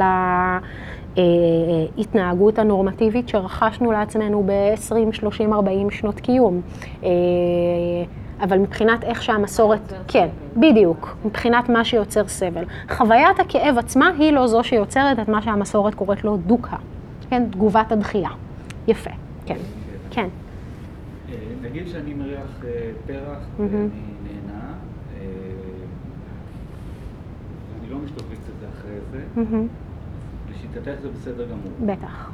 ההתנהגות 1.18 2.60
הנורמטיבית 2.60 3.30
שרכשנו 3.30 3.92
לעצמנו 3.92 4.44
ב-20, 4.46 5.14
30, 5.14 5.54
40 5.54 5.92
שנות 5.92 6.20
קיום. 6.20 6.62
אבל 8.42 8.58
מבחינת 8.58 9.04
איך 9.04 9.24
שהמסורת, 9.24 9.94
כן, 10.08 10.28
בדיוק, 10.58 11.16
מבחינת 11.26 11.70
מה 11.70 11.86
שיוצר 11.86 12.28
סבל. 12.28 12.64
חוויית 12.90 13.40
הכאב 13.40 13.78
עצמה 13.78 14.12
היא 14.20 14.32
לא 14.32 14.48
זו 14.48 14.64
שיוצרת 14.64 15.20
את 15.20 15.28
מה 15.28 15.42
שהמסורת 15.42 15.96
קוראת 15.96 16.24
לו 16.24 16.38
דוקה, 16.38 16.78
כן, 17.30 17.44
תגובת 17.52 17.92
הדחייה. 17.92 18.30
יפה, 18.88 19.10
כן, 19.46 19.58
כן. 20.12 20.28
אה, 21.30 21.36
נגיד 21.62 21.88
שאני 21.88 22.14
מריח 22.14 22.66
אה, 22.66 22.92
פרח 23.08 23.40
ואני 23.58 23.70
נהנה, 24.24 24.74
אה, 25.18 25.26
ואני 27.74 27.90
לא 27.90 27.98
משתוקק 27.98 28.32
את 28.32 28.60
זה 28.60 28.66
אחרי 28.70 28.98
זה, 29.12 29.24
לשיטתך 30.52 31.02
זה 31.02 31.10
בסדר 31.10 31.46
גמור. 31.46 31.96
בטח. 31.96 32.32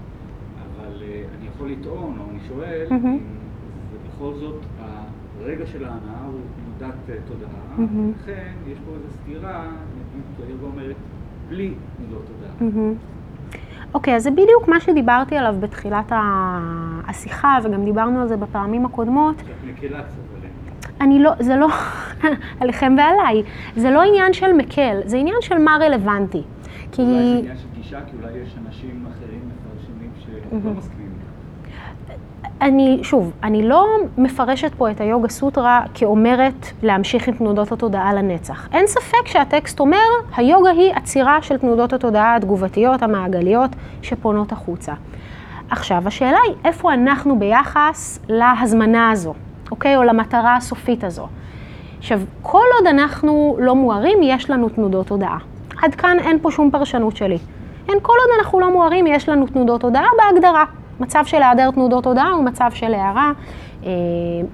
אבל 0.65 1.03
אני 1.39 1.47
יכול 1.55 1.71
לטעון, 1.71 2.17
או 2.19 2.23
אני 2.31 2.39
שואל, 2.47 2.87
אם 2.91 3.17
בכל 4.07 4.33
זאת 4.39 4.61
הרגע 5.41 5.65
של 5.65 5.83
ההנאה 5.83 6.25
הוא 6.25 6.39
תנודת 6.79 6.93
תודעה, 7.27 7.89
לכן 8.21 8.51
יש 8.67 8.77
פה 8.85 8.91
איזו 8.95 9.13
סתירה, 9.21 9.63
נגיד, 9.63 10.49
היוגה 10.49 10.65
אומרת, 10.65 10.95
בלי 11.49 11.73
תנודות 11.97 12.25
תודעה. 12.27 12.71
אוקיי, 13.93 14.15
אז 14.15 14.23
זה 14.23 14.31
בדיוק 14.31 14.67
מה 14.67 14.79
שדיברתי 14.79 15.37
עליו 15.37 15.55
בתחילת 15.59 16.11
השיחה, 17.07 17.57
וגם 17.63 17.85
דיברנו 17.85 18.21
על 18.21 18.27
זה 18.27 18.37
בפעמים 18.37 18.85
הקודמות. 18.85 19.35
את 19.35 19.45
מקלה 19.65 20.03
קצת 20.03 20.15
עליהם. 20.37 20.53
אני 21.01 21.19
לא, 21.19 21.31
זה 21.39 21.55
לא, 21.55 21.67
עליכם 22.61 22.95
ועליי, 22.97 23.43
זה 23.75 23.91
לא 23.91 24.01
עניין 24.01 24.33
של 24.33 24.53
מקל, 24.53 24.99
זה 25.05 25.17
עניין 25.17 25.37
של 25.41 25.57
מה 25.57 25.77
רלוונטי. 25.81 26.41
כי... 26.91 27.01
אולי 27.01 27.13
זה 27.13 27.37
עניין 27.39 27.57
של 27.57 27.67
גישה, 27.75 27.99
כי 28.11 28.17
אולי 28.21 28.37
יש 28.37 28.55
אנשים 28.65 29.05
אחרים 29.11 29.41
מפרשנים 29.47 30.11
שלא 30.19 30.71
מסכימים. 30.77 30.96
אני, 32.61 32.99
שוב, 33.03 33.31
אני 33.43 33.67
לא 33.67 33.87
מפרשת 34.17 34.75
פה 34.77 34.91
את 34.91 35.01
היוגה 35.01 35.29
סוטרה 35.29 35.81
כאומרת 35.93 36.67
להמשיך 36.83 37.27
עם 37.27 37.33
תנודות 37.33 37.71
התודעה 37.71 38.13
לנצח. 38.13 38.67
אין 38.73 38.87
ספק 38.87 39.27
שהטקסט 39.27 39.79
אומר, 39.79 39.97
היוגה 40.37 40.69
היא 40.69 40.93
עצירה 40.93 41.41
של 41.41 41.57
תנודות 41.57 41.93
התודעה 41.93 42.35
התגובתיות, 42.35 43.03
המעגליות, 43.03 43.69
שפונות 44.01 44.51
החוצה. 44.51 44.93
עכשיו, 45.69 46.01
השאלה 46.05 46.37
היא 46.47 46.55
איפה 46.65 46.93
אנחנו 46.93 47.39
ביחס 47.39 48.19
להזמנה 48.29 49.11
הזו, 49.11 49.33
אוקיי? 49.71 49.97
או 49.97 50.03
למטרה 50.03 50.55
הסופית 50.55 51.03
הזו. 51.03 51.27
עכשיו, 51.97 52.21
כל 52.41 52.65
עוד 52.77 52.87
אנחנו 52.87 53.57
לא 53.59 53.75
מוארים, 53.75 54.17
יש 54.23 54.49
לנו 54.49 54.69
תנודות 54.69 55.07
תודעה. 55.07 55.37
עד 55.83 55.95
כאן 55.95 56.17
אין 56.19 56.39
פה 56.41 56.51
שום 56.51 56.71
פרשנות 56.71 57.17
שלי. 57.17 57.37
אין, 57.89 57.97
כל 58.01 58.13
עוד 58.13 58.39
אנחנו 58.39 58.59
לא 58.59 58.71
מוארים, 58.71 59.07
יש 59.07 59.29
לנו 59.29 59.47
תנודות 59.47 59.81
תודעה 59.81 60.07
בהגדרה. 60.17 60.65
מצב 60.99 61.23
של 61.25 61.37
היעדר 61.37 61.71
תנודות 61.71 62.03
תודעה 62.03 62.31
הוא 62.31 62.43
מצב 62.43 62.69
של 62.73 62.93
הערה, 62.93 63.31
אה, 63.85 63.89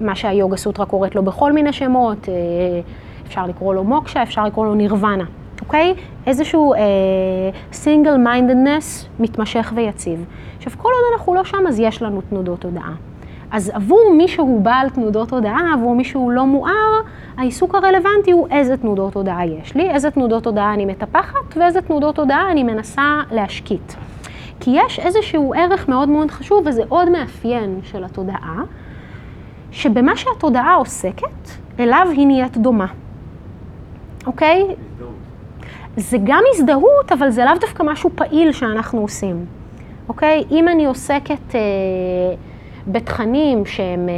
מה 0.00 0.14
שהיוגה 0.14 0.56
סוטרה 0.56 0.86
קוראת 0.86 1.14
לו 1.14 1.22
בכל 1.22 1.52
מיני 1.52 1.72
שמות, 1.72 2.28
אה, 2.28 2.34
אפשר 3.26 3.46
לקרוא 3.46 3.74
לו 3.74 3.84
מוקשה, 3.84 4.22
אפשר 4.22 4.44
לקרוא 4.44 4.66
לו 4.66 4.74
נירוונה, 4.74 5.24
אוקיי? 5.60 5.94
איזשהו 6.26 6.74
single 7.72 8.14
uh, 8.14 8.18
mindedness 8.18 9.08
מתמשך 9.20 9.72
ויציב. 9.76 10.24
עכשיו, 10.56 10.72
כל 10.76 10.88
עוד 10.88 11.18
אנחנו 11.18 11.34
לא 11.34 11.44
שם, 11.44 11.66
אז 11.68 11.80
יש 11.80 12.02
לנו 12.02 12.20
תנודות 12.20 12.60
תודעה. 12.60 12.92
אז 13.50 13.70
עבור 13.74 14.14
מי 14.16 14.28
שהוא 14.28 14.60
בעל 14.60 14.90
תנודות 14.90 15.28
תודעה, 15.28 15.74
עבור 15.74 15.94
מי 15.94 16.04
שהוא 16.04 16.32
לא 16.32 16.46
מואר, 16.46 17.00
העיסוק 17.36 17.74
הרלוונטי 17.74 18.30
הוא 18.30 18.48
איזה 18.50 18.76
תנודות 18.76 19.12
תודעה 19.12 19.46
יש 19.46 19.74
לי, 19.74 19.90
איזה 19.90 20.10
תנודות 20.10 20.42
תודעה 20.42 20.74
אני 20.74 20.84
מטפחת 20.84 21.56
ואיזה 21.56 21.80
תנודות 21.80 22.14
תודעה 22.14 22.50
אני 22.50 22.62
מנסה 22.62 23.20
להשקיט. 23.30 23.92
כי 24.64 24.70
יש 24.74 24.98
איזשהו 24.98 25.54
ערך 25.56 25.88
מאוד 25.88 26.08
מאוד 26.08 26.30
חשוב, 26.30 26.66
וזה 26.66 26.82
עוד 26.88 27.08
מאפיין 27.08 27.80
של 27.82 28.04
התודעה, 28.04 28.62
שבמה 29.70 30.16
שהתודעה 30.16 30.74
עוסקת, 30.74 31.50
אליו 31.80 32.06
היא 32.10 32.26
נהיית 32.26 32.56
דומה. 32.56 32.86
אוקיי? 34.26 34.62
הזדהות. 34.62 35.14
זה 35.96 36.18
גם 36.24 36.42
הזדהות, 36.54 37.12
אבל 37.12 37.30
זה 37.30 37.44
לאו 37.44 37.52
דווקא 37.60 37.82
משהו 37.82 38.10
פעיל 38.14 38.52
שאנחנו 38.52 39.00
עושים. 39.00 39.46
אוקיי? 40.08 40.44
אם 40.50 40.68
אני 40.68 40.86
עוסקת... 40.86 41.54
אה, 41.54 41.60
בתכנים 42.86 43.66
שהם 43.66 44.08
אה, 44.08 44.14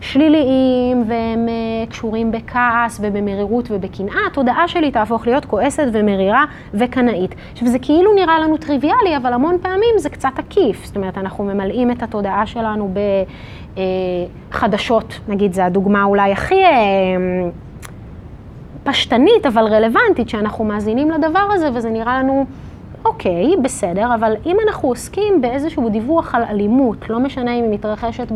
שליליים 0.00 1.04
והם 1.08 1.48
אה, 1.48 1.86
קשורים 1.90 2.32
בכעס 2.32 3.00
ובמרירות 3.02 3.70
ובקנאה, 3.70 4.26
התודעה 4.26 4.68
שלי 4.68 4.90
תהפוך 4.90 5.26
להיות 5.26 5.44
כועסת 5.44 5.86
ומרירה 5.92 6.44
וקנאית. 6.74 7.34
עכשיו 7.52 7.68
זה 7.68 7.78
כאילו 7.78 8.14
נראה 8.14 8.38
לנו 8.38 8.56
טריוויאלי, 8.56 9.16
אבל 9.16 9.32
המון 9.32 9.56
פעמים 9.62 9.98
זה 9.98 10.10
קצת 10.10 10.32
עקיף. 10.36 10.84
זאת 10.84 10.96
אומרת, 10.96 11.18
אנחנו 11.18 11.44
ממלאים 11.44 11.90
את 11.90 12.02
התודעה 12.02 12.46
שלנו 12.46 12.94
בחדשות, 14.50 15.12
אה, 15.12 15.34
נגיד, 15.34 15.52
זו 15.52 15.62
הדוגמה 15.62 16.04
אולי 16.04 16.32
הכי... 16.32 16.62
פשטנית 18.84 19.46
אבל 19.46 19.62
רלוונטית, 19.62 20.28
שאנחנו 20.28 20.64
מאזינים 20.64 21.10
לדבר 21.10 21.46
הזה 21.52 21.68
וזה 21.74 21.90
נראה 21.90 22.18
לנו 22.18 22.46
אוקיי, 23.08 23.56
בסדר, 23.62 24.14
אבל 24.14 24.34
אם 24.46 24.56
אנחנו 24.66 24.88
עוסקים 24.88 25.40
באיזשהו 25.40 25.88
דיווח 25.88 26.34
על 26.34 26.42
אלימות, 26.42 27.10
לא 27.10 27.20
משנה 27.20 27.54
אם 27.54 27.62
היא 27.64 27.70
מתרחשת 27.70 28.32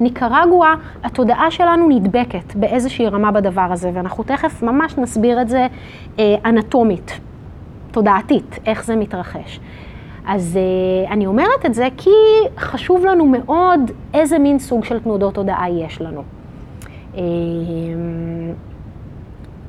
בניקרגואה, 0.00 0.74
התודעה 1.04 1.50
שלנו 1.50 1.88
נדבקת 1.88 2.54
באיזושהי 2.54 3.08
רמה 3.08 3.32
בדבר 3.32 3.66
הזה, 3.70 3.90
ואנחנו 3.94 4.24
תכף 4.24 4.62
ממש 4.62 4.98
נסביר 4.98 5.40
את 5.40 5.48
זה 5.48 5.66
אה, 6.18 6.34
אנטומית, 6.44 7.20
תודעתית, 7.90 8.58
איך 8.66 8.84
זה 8.84 8.96
מתרחש. 8.96 9.60
אז 10.26 10.58
אה, 10.58 11.12
אני 11.12 11.26
אומרת 11.26 11.66
את 11.66 11.74
זה 11.74 11.88
כי 11.96 12.10
חשוב 12.58 13.04
לנו 13.06 13.26
מאוד 13.26 13.90
איזה 14.14 14.38
מין 14.38 14.58
סוג 14.58 14.84
של 14.84 15.00
תנודות 15.00 15.34
תודעה 15.34 15.70
יש 15.70 16.00
לנו. 16.00 16.22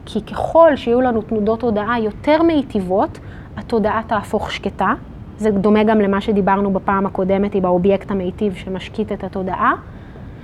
כי 0.06 0.22
ככל 0.22 0.76
שיהיו 0.76 1.02
לנו 1.02 1.22
תנודות 1.22 1.60
תודעה 1.60 2.00
יותר 2.00 2.44
מיטיבות, 2.44 3.20
התודעה 3.58 4.02
תהפוך 4.08 4.52
שקטה. 4.52 4.94
זה 5.38 5.52
דומה 5.52 5.84
גם 5.84 6.00
למה 6.00 6.22
שדיברנו 6.22 6.74
בפעם 6.74 7.06
הקודמת 7.06 7.56
עם 7.56 7.66
האובייקט 7.66 8.12
המיטיב 8.12 8.56
שמשקיט 8.56 9.12
את 9.12 9.24
התודעה. 9.24 9.74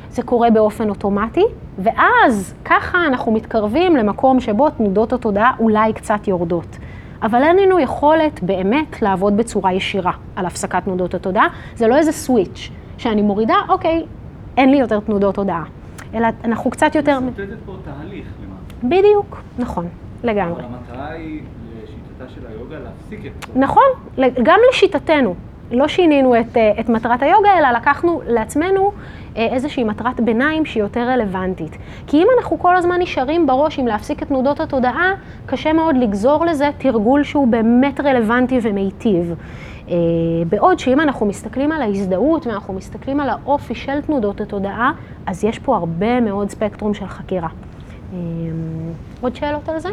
זה 0.10 0.24
קורה 0.24 0.50
באופן 0.50 0.90
אוטומטי, 0.90 1.46
ואז 1.80 2.54
ככה 2.66 3.06
אנחנו 3.08 3.32
מתקרבים 3.32 3.96
למקום 3.96 4.40
שבו 4.40 4.70
תנודות 4.70 5.14
התודעה 5.14 5.52
אולי 5.60 5.94
קצת 5.94 6.28
יורדות. 6.28 6.78
אבל 7.22 7.44
אין 7.44 7.58
לנו 7.58 7.80
יכולת 7.80 8.44
באמת 8.44 9.02
לעבוד 9.02 9.38
בצורה 9.38 9.74
ישירה 9.74 10.12
על 10.36 10.46
הפסקת 10.46 10.84
תנודות 10.84 11.14
התודעה. 11.14 11.48
זה 11.76 11.88
לא 11.88 11.98
איזה 11.98 12.12
סוויץ' 12.12 12.70
שאני 12.98 13.22
מורידה, 13.22 13.56
אוקיי, 13.70 14.06
אין 14.58 14.72
לי 14.72 14.78
יותר 14.78 15.00
תנודות 15.00 15.36
תודעה. 15.36 15.64
אלא 16.14 16.28
אנחנו 16.44 16.72
קצת 16.72 16.96
יותר... 16.96 17.20
מסרטטת 17.20 17.58
פה 17.66 17.76
תהליך 17.86 18.26
למעשה. 18.44 18.98
בדיוק, 18.98 19.42
נכון, 19.60 19.88
לגמרי. 20.24 20.64
המטרה 20.64 21.10
היא, 21.10 21.42
לשיטתה 22.26 22.42
של 22.42 22.48
היוגה, 22.48 22.76
להפסיק 22.80 23.20
את 23.26 23.54
זה. 23.54 23.60
נכון, 23.60 23.84
גם 24.44 24.60
לשיטתנו. 24.70 25.36
לא 25.72 25.88
שינינו 25.88 26.40
את, 26.40 26.58
אה, 26.58 26.72
את 26.80 26.90
מטרת 26.90 27.24
היוגה, 27.24 27.50
אלא 27.60 27.72
לקחנו 27.72 28.22
לעצמנו 28.28 28.92
אה, 29.38 29.48
איזושהי 29.54 29.84
מטרת 29.84 30.20
ביניים 30.20 30.66
שהיא 30.66 30.84
יותר 30.84 31.00
רלוונטית. 31.00 31.78
כי 32.08 32.18
אם 32.18 32.28
אנחנו 32.38 32.60
כל 32.60 32.76
הזמן 32.76 33.02
נשארים 33.02 33.48
בראש 33.48 33.80
עם 33.80 33.88
להפסיק 33.88 34.24
את 34.24 34.28
תנודות 34.28 34.60
התודעה, 34.60 35.14
קשה 35.46 35.74
מאוד 35.74 35.98
לגזור 35.98 36.46
לזה 36.46 36.70
תרגול 36.78 37.24
שהוא 37.24 37.48
באמת 37.48 38.00
רלוונטי 38.00 38.60
ומיטיב. 38.62 39.34
אה, 39.90 39.96
בעוד 40.50 40.80
שאם 40.80 41.00
אנחנו 41.00 41.26
מסתכלים 41.26 41.72
על 41.72 41.82
ההזדהות 41.82 42.48
ואנחנו 42.48 42.74
מסתכלים 42.74 43.20
על 43.20 43.30
האופי 43.30 43.76
של 43.76 44.02
תנודות 44.02 44.42
התודעה, 44.42 44.92
אז 45.26 45.44
יש 45.44 45.60
פה 45.60 45.76
הרבה 45.76 46.22
מאוד 46.22 46.50
ספקטרום 46.50 46.94
של 46.94 47.08
חקירה. 47.08 47.50
עוד 49.22 49.36
שאלות 49.36 49.70
על 49.70 49.80
זה? 49.80 49.90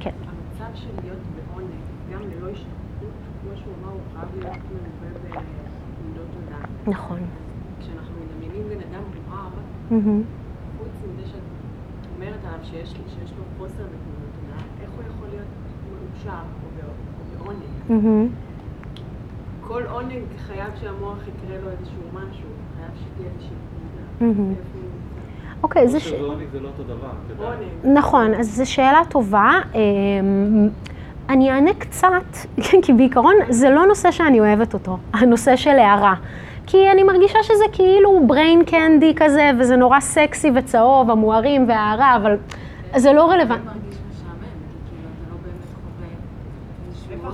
כן. 0.00 0.10
המצב 0.58 0.74
של 0.74 0.88
להיות 1.02 1.18
בעונג, 1.34 1.70
גם 2.12 2.20
ללא 2.20 2.50
השתתפות, 2.50 3.10
כמו 3.42 3.50
שהוא 3.56 3.72
אמר, 3.82 3.92
הוא 3.92 4.00
חייב 4.14 4.28
להיות 4.34 4.56
מלווה 5.00 5.40
בתנודות 6.00 6.26
תודעה. 6.34 6.60
נכון. 6.88 7.18
כשאנחנו 7.80 8.14
מדמיינים 8.24 8.68
בן 8.68 8.94
אדם 8.94 9.02
מואר. 9.28 9.48
חוץ 10.78 10.88
מזה 11.14 11.28
שאת 11.28 11.40
אומרת 12.16 12.40
עליו 12.48 12.58
שיש 12.64 12.88
שיש 12.88 13.30
לו 13.38 13.44
חוסר 13.58 13.72
בתנודות 13.82 14.30
תודעה, 14.40 14.62
איך 14.82 14.90
הוא 14.90 15.02
יכול 15.10 15.28
להיות 15.30 15.48
מאושר 15.92 16.30
או 16.30 16.68
בע- 16.76 16.88
או 16.88 17.44
בעונג? 17.44 18.30
כל 19.60 19.82
עונג 19.90 20.12
חייב 20.46 20.70
שהמוח 20.80 21.18
יקרה 21.22 21.58
לו 21.64 21.70
איזשהו 21.70 22.02
משהו, 22.14 22.48
חייב 22.76 22.90
שתהיה 22.96 23.28
איזושהי 23.34 23.56
נמצא? 24.20 24.42
אוקיי, 25.62 25.88
זה... 25.88 26.00
ש... 26.00 26.08
זה 26.52 26.60
לא 26.60 26.68
אותו 26.68 26.82
דבר. 26.82 27.10
נכון, 27.84 28.34
אז 28.34 28.56
זו 28.56 28.70
שאלה 28.70 29.00
טובה. 29.08 29.50
אמ, 29.74 30.68
אני 31.28 31.50
אענה 31.50 31.74
קצת, 31.74 32.36
כי 32.82 32.92
בעיקרון 32.92 33.34
זה 33.48 33.70
לא 33.70 33.86
נושא 33.86 34.10
שאני 34.10 34.40
אוהבת 34.40 34.74
אותו, 34.74 34.98
הנושא 35.12 35.56
של 35.56 35.70
הערה. 35.78 36.14
כי 36.70 36.90
אני 36.90 37.02
מרגישה 37.02 37.38
שזה 37.42 37.64
כאילו 37.72 38.20
brain 38.28 38.70
candy 38.70 39.16
כזה, 39.16 39.50
וזה 39.58 39.76
נורא 39.76 40.00
סקסי 40.00 40.50
וצהוב, 40.54 41.10
המוארים 41.10 41.68
וההערה, 41.68 42.16
אבל 42.16 42.36
זה 42.96 43.12
לא 43.12 43.30
רלוונטי. 43.30 43.62
כאילו 47.08 47.28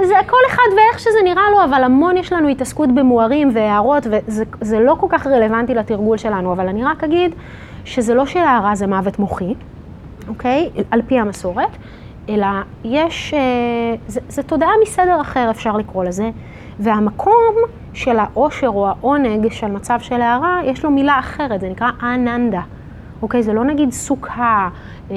לא. 0.00 0.06
זה 0.06 0.14
כל 0.26 0.36
אחד 0.48 0.62
ואיך 0.76 0.98
שזה 0.98 1.18
נראה 1.24 1.42
לו, 1.50 1.64
אבל 1.64 1.84
המון 1.84 2.16
יש 2.16 2.32
לנו 2.32 2.48
התעסקות 2.48 2.94
במוארים 2.94 3.50
והערות, 3.54 4.06
וזה 4.06 4.44
זה 4.60 4.80
לא 4.80 4.96
כל 5.00 5.06
כך 5.10 5.26
רלוונטי 5.26 5.74
לתרגול 5.74 6.16
שלנו, 6.18 6.52
אבל 6.52 6.68
אני 6.68 6.84
רק 6.84 7.04
אגיד 7.04 7.34
שזה 7.84 8.14
לא 8.14 8.26
שהערה 8.26 8.74
זה 8.74 8.86
מוות 8.86 9.18
מוחי, 9.18 9.54
אוקיי? 10.28 10.70
על 10.90 11.02
פי 11.06 11.18
המסורת, 11.18 11.70
אלא 12.28 12.46
יש, 12.84 13.34
אה, 13.34 13.40
זה, 14.06 14.20
זה 14.28 14.42
תודעה 14.42 14.70
מסדר 14.82 15.20
אחר, 15.20 15.50
אפשר 15.50 15.76
לקרוא 15.76 16.04
לזה, 16.04 16.30
והמקום 16.80 17.54
של 17.94 18.18
העושר 18.18 18.68
או 18.68 18.88
העונג 18.88 19.52
של 19.52 19.66
מצב 19.66 20.00
של 20.00 20.20
הערה, 20.20 20.60
יש 20.64 20.84
לו 20.84 20.90
מילה 20.90 21.18
אחרת, 21.18 21.60
זה 21.60 21.68
נקרא 21.68 21.90
אננדה. 22.02 22.60
אוקיי? 23.22 23.42
זה 23.42 23.52
לא 23.52 23.64
נגיד 23.64 23.92
סוכה, 23.92 24.68
אה, 25.10 25.16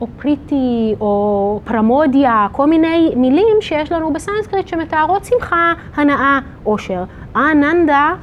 או 0.00 0.06
פריטי, 0.18 0.94
או 1.00 1.60
פרמודיה, 1.64 2.46
כל 2.52 2.68
מיני 2.68 3.12
מילים 3.16 3.56
שיש 3.60 3.92
לנו 3.92 4.12
בסנסקריט 4.12 4.68
שמתארות 4.68 5.24
שמחה, 5.24 5.72
הנאה, 5.94 6.38
עושר. 6.64 7.04
האננדה 7.34 8.14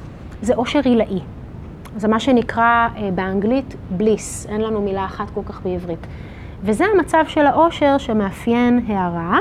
זה 0.41 0.55
עושר 0.55 0.79
עילאי. 0.83 1.19
זה 1.95 2.07
מה 2.07 2.19
שנקרא 2.19 2.87
אה, 2.97 3.09
באנגלית 3.15 3.75
בליס, 3.91 4.45
אין 4.49 4.61
לנו 4.61 4.81
מילה 4.81 5.05
אחת 5.05 5.29
כל 5.29 5.41
כך 5.45 5.61
בעברית. 5.61 6.07
וזה 6.63 6.85
המצב 6.95 7.23
של 7.27 7.45
העושר 7.45 7.97
שמאפיין 7.97 8.85
הערה, 8.87 9.39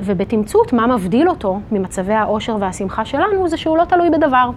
ובתמצות, 0.00 0.72
מה 0.72 0.86
מבדיל 0.86 1.28
אותו 1.28 1.60
ממצבי 1.72 2.14
העושר 2.14 2.56
והשמחה 2.60 3.04
שלנו, 3.04 3.48
זה 3.48 3.56
שהוא 3.56 3.78
לא 3.78 3.84
תלוי 3.84 4.10
בדבר. 4.10 4.50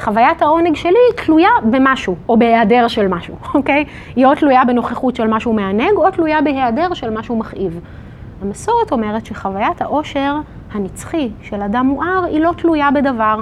חוויית 0.00 0.42
העונג 0.42 0.76
שלי 0.76 0.98
תלויה 1.16 1.48
במשהו, 1.70 2.16
או 2.28 2.36
בהיעדר 2.36 2.88
של 2.88 3.08
משהו, 3.08 3.34
אוקיי? 3.54 3.84
היא 4.16 4.26
או 4.26 4.34
תלויה 4.34 4.64
בנוכחות 4.64 5.16
של 5.16 5.26
משהו 5.26 5.52
מענג, 5.52 5.96
או 5.96 6.10
תלויה 6.10 6.42
בהיעדר 6.42 6.94
של 6.94 7.10
משהו 7.10 7.36
מכאיב. 7.36 7.80
המסורת 8.42 8.92
אומרת 8.92 9.26
שחוויית 9.26 9.82
העושר 9.82 10.36
הנצחי 10.72 11.30
של 11.42 11.62
אדם 11.62 11.86
מואר 11.86 12.24
היא 12.24 12.40
לא 12.40 12.52
תלויה 12.56 12.90
בדבר. 12.90 13.40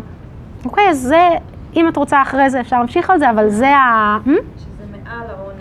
אוקיי, 0.65 0.89
אז 0.89 1.01
זה, 1.01 1.29
אם 1.77 1.89
את 1.89 1.97
רוצה 1.97 2.23
אחרי 2.23 2.51
זה 2.51 2.61
אפשר 2.61 2.79
להמשיך 2.79 3.11
על 3.11 3.19
זה, 3.19 3.31
אבל 3.31 3.49
זה 3.49 3.77
ה... 3.77 4.19
שזה 4.25 4.85
מעל 4.93 5.31
העונג. 5.31 5.61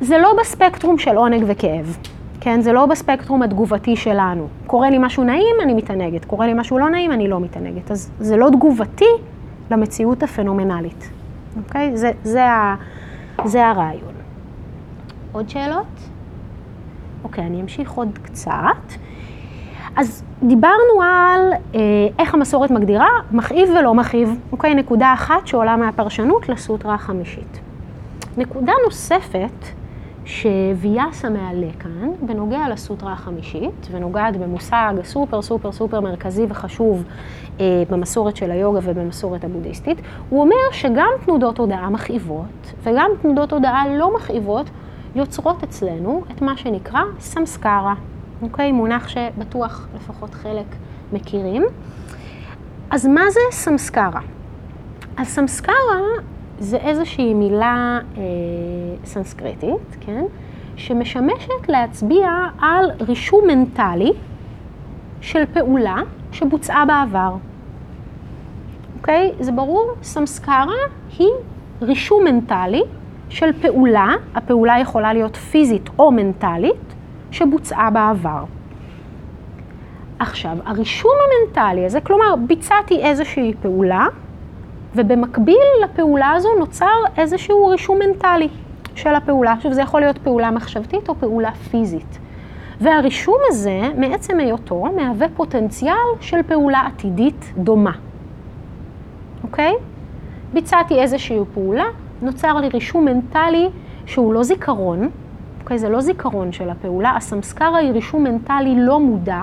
זה 0.00 0.18
לא 0.18 0.32
בספקטרום 0.40 0.98
של 0.98 1.16
עונג 1.16 1.44
וכאב, 1.46 1.96
כן? 2.44 2.60
זה 2.60 2.72
לא 2.72 2.86
בספקטרום 2.86 3.42
התגובתי 3.42 3.96
שלנו. 3.96 4.48
קורה 4.66 4.90
לי 4.90 4.96
משהו 5.00 5.24
נעים, 5.24 5.56
אני 5.62 5.74
מתענגת. 5.74 6.24
קורה 6.24 6.46
לי 6.46 6.52
משהו 6.54 6.78
לא 6.78 6.90
נעים, 6.90 7.12
אני 7.12 7.28
לא 7.28 7.40
מתענגת. 7.40 7.90
אז 7.90 8.10
זה 8.20 8.36
לא 8.36 8.48
תגובתי 8.52 9.04
למציאות 9.70 10.22
הפנומנלית, 10.22 11.10
אוקיי? 11.56 11.96
זה, 11.96 12.10
זה, 12.24 12.44
ה, 12.44 12.74
זה 13.44 13.66
הרעיון. 13.66 14.14
עוד 15.32 15.48
שאלות? 15.48 15.86
אוקיי, 17.24 17.46
אני 17.46 17.60
אמשיך 17.60 17.92
עוד 17.92 18.18
קצת. 18.22 18.92
אז 19.96 20.22
דיברנו 20.42 21.02
על 21.02 21.52
אה, 21.74 21.80
איך 22.18 22.34
המסורת 22.34 22.70
מגדירה 22.70 23.08
מכאיב 23.30 23.68
ולא 23.78 23.94
מכאיב, 23.94 24.38
אוקיי? 24.52 24.74
נקודה 24.74 25.12
אחת 25.14 25.46
שעולה 25.46 25.76
מהפרשנות 25.76 26.48
לסוטרה 26.48 26.94
החמישית. 26.94 27.60
נקודה 28.36 28.72
נוספת 28.84 29.81
שוויאסה 30.24 31.30
מעלה 31.30 31.70
כאן, 31.78 32.10
בנוגע 32.26 32.68
לסוטרה 32.68 33.12
החמישית, 33.12 33.88
ונוגעת 33.90 34.36
במושג 34.36 34.94
הסופר 35.00 35.42
סופר 35.42 35.72
סופר 35.72 36.00
מרכזי 36.00 36.46
וחשוב 36.48 37.04
אה, 37.60 37.82
במסורת 37.90 38.36
של 38.36 38.50
היוגה 38.50 38.78
ובמסורת 38.82 39.44
הבודהיסטית, 39.44 39.98
הוא 40.28 40.40
אומר 40.40 40.72
שגם 40.72 41.08
תנודות 41.24 41.58
הודעה 41.58 41.90
מכאיבות 41.90 42.72
וגם 42.82 43.10
תנודות 43.22 43.52
הודעה 43.52 43.96
לא 43.96 44.14
מכאיבות 44.16 44.70
יוצרות 45.14 45.62
אצלנו 45.62 46.24
את 46.30 46.42
מה 46.42 46.56
שנקרא 46.56 47.00
סמסקרה, 47.18 47.94
אוקיי? 48.42 48.72
מונח 48.72 49.08
שבטוח 49.08 49.88
לפחות 49.96 50.34
חלק 50.34 50.66
מכירים. 51.12 51.64
אז 52.90 53.06
מה 53.06 53.30
זה 53.30 53.40
סמסקרה? 53.50 54.20
אז 55.16 55.26
סמסקרה 55.26 55.74
זה 56.62 56.76
איזושהי 56.76 57.34
מילה 57.34 57.98
אה, 58.16 58.22
סנסקריטית, 59.04 59.96
כן? 60.00 60.24
שמשמשת 60.76 61.68
להצביע 61.68 62.30
על 62.60 62.90
רישום 63.00 63.46
מנטלי 63.46 64.12
של 65.20 65.44
פעולה 65.52 65.96
שבוצעה 66.32 66.84
בעבר. 66.84 67.34
אוקיי? 68.98 69.32
זה 69.40 69.52
ברור? 69.52 69.92
סמסקרה 70.02 70.66
היא 71.18 71.28
רישום 71.82 72.24
מנטלי 72.24 72.82
של 73.28 73.52
פעולה, 73.62 74.14
הפעולה 74.34 74.78
יכולה 74.80 75.12
להיות 75.12 75.36
פיזית 75.36 75.90
או 75.98 76.12
מנטלית, 76.12 76.94
שבוצעה 77.30 77.90
בעבר. 77.90 78.44
עכשיו, 80.18 80.56
הרישום 80.64 81.12
המנטלי 81.24 81.86
הזה, 81.86 82.00
כלומר, 82.00 82.34
ביצעתי 82.46 82.98
איזושהי 83.02 83.54
פעולה, 83.62 84.06
ובמקביל 84.94 85.56
לפעולה 85.84 86.30
הזו 86.30 86.48
נוצר 86.58 86.96
איזשהו 87.16 87.66
רישום 87.66 87.98
מנטלי 87.98 88.48
של 88.94 89.14
הפעולה. 89.14 89.52
עכשיו, 89.52 89.72
זה 89.72 89.82
יכול 89.82 90.00
להיות 90.00 90.18
פעולה 90.18 90.50
מחשבתית 90.50 91.08
או 91.08 91.14
פעולה 91.14 91.52
פיזית. 91.52 92.18
והרישום 92.80 93.38
הזה, 93.48 93.80
מעצם 93.96 94.40
היותו, 94.40 94.84
מהווה 94.96 95.26
פוטנציאל 95.36 95.94
של 96.20 96.42
פעולה 96.42 96.80
עתידית 96.86 97.52
דומה. 97.56 97.92
אוקיי? 99.42 99.72
ביצעתי 100.52 101.00
איזושהי 101.00 101.38
פעולה, 101.54 101.84
נוצר 102.22 102.56
לי 102.56 102.68
רישום 102.68 103.04
מנטלי 103.04 103.68
שהוא 104.06 104.34
לא 104.34 104.42
זיכרון, 104.42 105.08
אוקיי? 105.60 105.78
זה 105.78 105.88
לא 105.88 106.00
זיכרון 106.00 106.52
של 106.52 106.70
הפעולה, 106.70 107.16
הסמסקרה 107.16 107.78
היא 107.78 107.92
רישום 107.92 108.24
מנטלי 108.24 108.74
לא 108.78 109.00
מודע, 109.00 109.40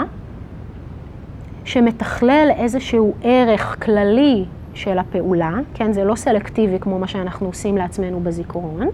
שמתכלל 1.66 2.50
איזשהו 2.58 3.14
ערך 3.24 3.84
כללי 3.84 4.46
של 4.74 5.00
הפעולה, 5.00 5.52
כן? 5.74 5.94
זה 5.94 6.04
לא 6.04 6.16
סלקטיבי 6.16 6.80
כמו 6.80 7.00
מה 7.00 7.08
שאנחנו 7.08 7.48
עושים 7.48 7.78
לעצמנו 7.78 8.20
בזיכרון. 8.20 8.88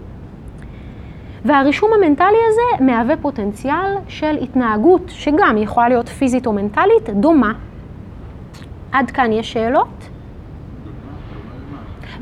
והרישום 1.44 1.90
המנטלי 1.92 2.38
הזה 2.48 2.84
מהווה 2.84 3.16
פוטנציאל 3.16 3.94
של 4.08 4.36
התנהגות, 4.42 5.02
שגם 5.08 5.56
יכולה 5.58 5.88
להיות 5.88 6.08
פיזית 6.08 6.46
או 6.46 6.52
מנטלית, 6.52 7.10
דומה. 7.10 7.52
עד 8.92 9.10
כאן 9.10 9.32
יש 9.32 9.52
שאלות? 9.52 10.08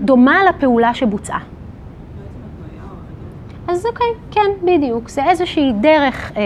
דומה 0.00 0.44
לפעולה 0.44 0.94
שבוצעה. 0.94 1.40
אז 3.68 3.86
אוקיי, 3.86 4.06
כן, 4.30 4.50
בדיוק. 4.62 5.08
זה 5.08 5.24
איזושהי 5.24 5.72
דרך 5.80 6.32
אה, 6.36 6.42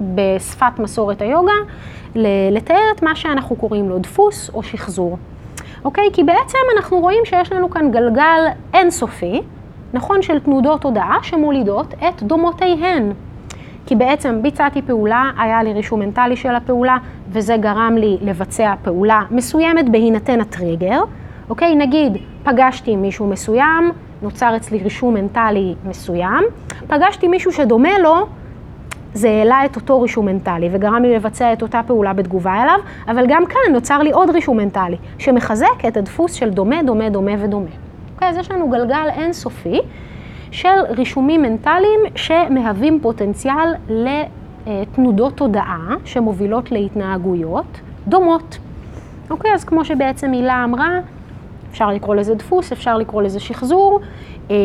בשפת 0.00 0.78
מסורת 0.78 1.22
היוגה 1.22 1.52
לתאר 2.50 2.84
את 2.96 3.02
מה 3.02 3.16
שאנחנו 3.16 3.56
קוראים 3.56 3.88
לו 3.88 3.98
דפוס 3.98 4.50
או 4.54 4.62
שחזור. 4.62 5.18
אוקיי? 5.84 6.08
כי 6.12 6.24
בעצם 6.24 6.58
אנחנו 6.76 6.98
רואים 6.98 7.24
שיש 7.24 7.52
לנו 7.52 7.70
כאן 7.70 7.90
גלגל 7.90 8.40
אינסופי, 8.74 9.42
נכון, 9.92 10.22
של 10.22 10.38
תנודות 10.38 10.80
תודעה 10.80 11.18
שמולידות 11.22 11.94
את 11.94 12.22
דומותיהן. 12.22 13.12
כי 13.86 13.96
בעצם 13.96 14.42
ביצעתי 14.42 14.82
פעולה, 14.82 15.30
היה 15.38 15.62
לי 15.62 15.72
רישום 15.72 16.00
מנטלי 16.00 16.36
של 16.36 16.54
הפעולה, 16.54 16.96
וזה 17.30 17.56
גרם 17.56 17.96
לי 17.98 18.18
לבצע 18.20 18.74
פעולה 18.82 19.22
מסוימת 19.30 19.88
בהינתן 19.88 20.40
הטריגר. 20.40 21.00
אוקיי, 21.50 21.74
נגיד, 21.74 22.16
פגשתי 22.42 22.96
מישהו 22.96 23.26
מסוים, 23.26 23.90
נוצר 24.22 24.56
אצלי 24.56 24.78
רישום 24.78 25.14
מנטלי 25.14 25.74
מסוים, 25.84 26.44
פגשתי 26.86 27.28
מישהו 27.28 27.52
שדומה 27.52 27.98
לו, 27.98 28.26
זה 29.14 29.28
העלה 29.28 29.64
את 29.64 29.76
אותו 29.76 30.00
רישום 30.00 30.26
מנטלי 30.26 30.68
וגרם 30.72 31.02
לי 31.02 31.14
לבצע 31.14 31.52
את 31.52 31.62
אותה 31.62 31.80
פעולה 31.86 32.12
בתגובה 32.12 32.62
אליו, 32.62 32.78
אבל 33.08 33.24
גם 33.28 33.46
כאן 33.46 33.72
נוצר 33.72 33.98
לי 33.98 34.10
עוד 34.10 34.30
רישום 34.30 34.56
מנטלי, 34.56 34.96
שמחזק 35.18 35.86
את 35.88 35.96
הדפוס 35.96 36.32
של 36.32 36.50
דומה, 36.50 36.82
דומה, 36.82 37.10
דומה 37.10 37.32
ודומה. 37.38 37.70
אוקיי, 38.14 38.28
אז 38.28 38.36
יש 38.36 38.50
לנו 38.50 38.68
גלגל 38.70 39.08
אינסופי 39.16 39.80
של 40.50 40.68
רישומים 40.88 41.42
מנטליים 41.42 42.00
שמהווים 42.14 42.98
פוטנציאל 43.02 43.74
לתנודות 44.66 45.36
תודעה 45.36 45.94
שמובילות 46.04 46.72
להתנהגויות 46.72 47.80
דומות. 48.08 48.58
אוקיי, 49.30 49.54
אז 49.54 49.64
כמו 49.64 49.84
שבעצם 49.84 50.32
הילה 50.32 50.64
אמרה, 50.64 50.88
אפשר 51.70 51.90
לקרוא 51.90 52.14
לזה 52.14 52.34
דפוס, 52.34 52.72
אפשר 52.72 52.98
לקרוא 52.98 53.22
לזה 53.22 53.40
שחזור, 53.40 54.00
אמ, 54.50 54.56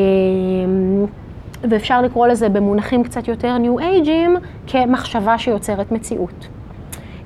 ואפשר 1.70 2.02
לקרוא 2.02 2.28
לזה 2.28 2.50
במונחים 2.50 3.04
קצת 3.04 3.28
יותר 3.28 3.58
ניו 3.58 3.80
אייג'ים 3.80 4.36
כמחשבה 4.68 5.38
שיוצרת 5.38 5.92
מציאות. 5.92 6.48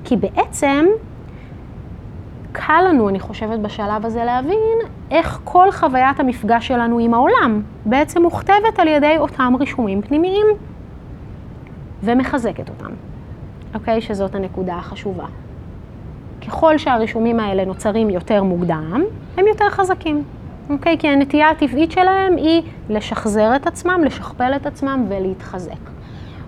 כי 0.04 0.16
בעצם 0.16 0.86
קל 2.52 2.82
לנו, 2.88 3.08
אני 3.08 3.20
חושבת, 3.20 3.58
בשלב 3.58 4.06
הזה 4.06 4.24
להבין 4.24 4.78
איך 5.10 5.40
כל 5.44 5.70
חוויית 5.72 6.20
המפגש 6.20 6.68
שלנו 6.68 6.98
עם 6.98 7.14
העולם 7.14 7.62
בעצם 7.86 8.22
מוכתבת 8.22 8.78
על 8.78 8.88
ידי 8.88 9.14
אותם 9.18 9.52
רישומים 9.60 10.02
פנימיים 10.02 10.46
ומחזקת 12.02 12.68
אותם. 12.68 12.90
אוקיי? 13.74 14.00
שזאת 14.00 14.34
הנקודה 14.34 14.74
החשובה. 14.74 15.24
ככל 16.46 16.78
שהרישומים 16.78 17.40
האלה 17.40 17.64
נוצרים 17.64 18.10
יותר 18.10 18.42
מוקדם, 18.42 19.02
הם 19.36 19.46
יותר 19.46 19.70
חזקים. 19.70 20.24
אוקיי? 20.70 20.98
כי 20.98 21.08
הנטייה 21.08 21.50
הטבעית 21.50 21.92
שלהם 21.92 22.36
היא 22.36 22.62
לשחזר 22.88 23.56
את 23.56 23.66
עצמם, 23.66 24.00
לשכפל 24.04 24.52
את 24.56 24.66
עצמם 24.66 25.04
ולהתחזק. 25.08 25.90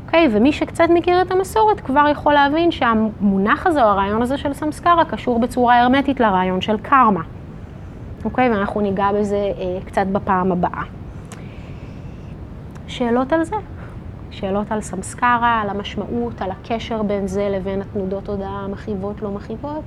אוקיי? 0.06 0.28
ומי 0.32 0.52
שקצת 0.52 0.84
מכיר 0.94 1.22
את 1.22 1.30
המסורת 1.30 1.80
כבר 1.80 2.08
יכול 2.10 2.34
להבין 2.34 2.70
שהמונח 2.70 3.66
הזה 3.66 3.82
או 3.82 3.88
הרעיון 3.88 4.22
הזה 4.22 4.38
של 4.38 4.52
סמסקרה 4.52 5.04
קשור 5.04 5.38
בצורה 5.38 5.80
הרמטית 5.80 6.20
לרעיון 6.20 6.60
של 6.60 6.76
קרמה. 6.78 7.22
אוקיי? 8.24 8.50
ואנחנו 8.50 8.80
ניגע 8.80 9.12
בזה 9.12 9.36
אה, 9.36 9.78
קצת 9.86 10.06
בפעם 10.06 10.52
הבאה. 10.52 10.82
שאלות 12.86 13.32
על 13.32 13.44
זה? 13.44 13.56
שאלות 14.30 14.72
על 14.72 14.80
סמסקרה, 14.80 15.60
על 15.62 15.70
המשמעות, 15.70 16.42
על 16.42 16.50
הקשר 16.50 17.02
בין 17.02 17.26
זה 17.26 17.48
לבין 17.48 17.82
התנודות 17.82 18.28
הודעה 18.28 18.66
מכאיבות, 18.68 19.22
לא 19.22 19.30
מכאיבות? 19.30 19.84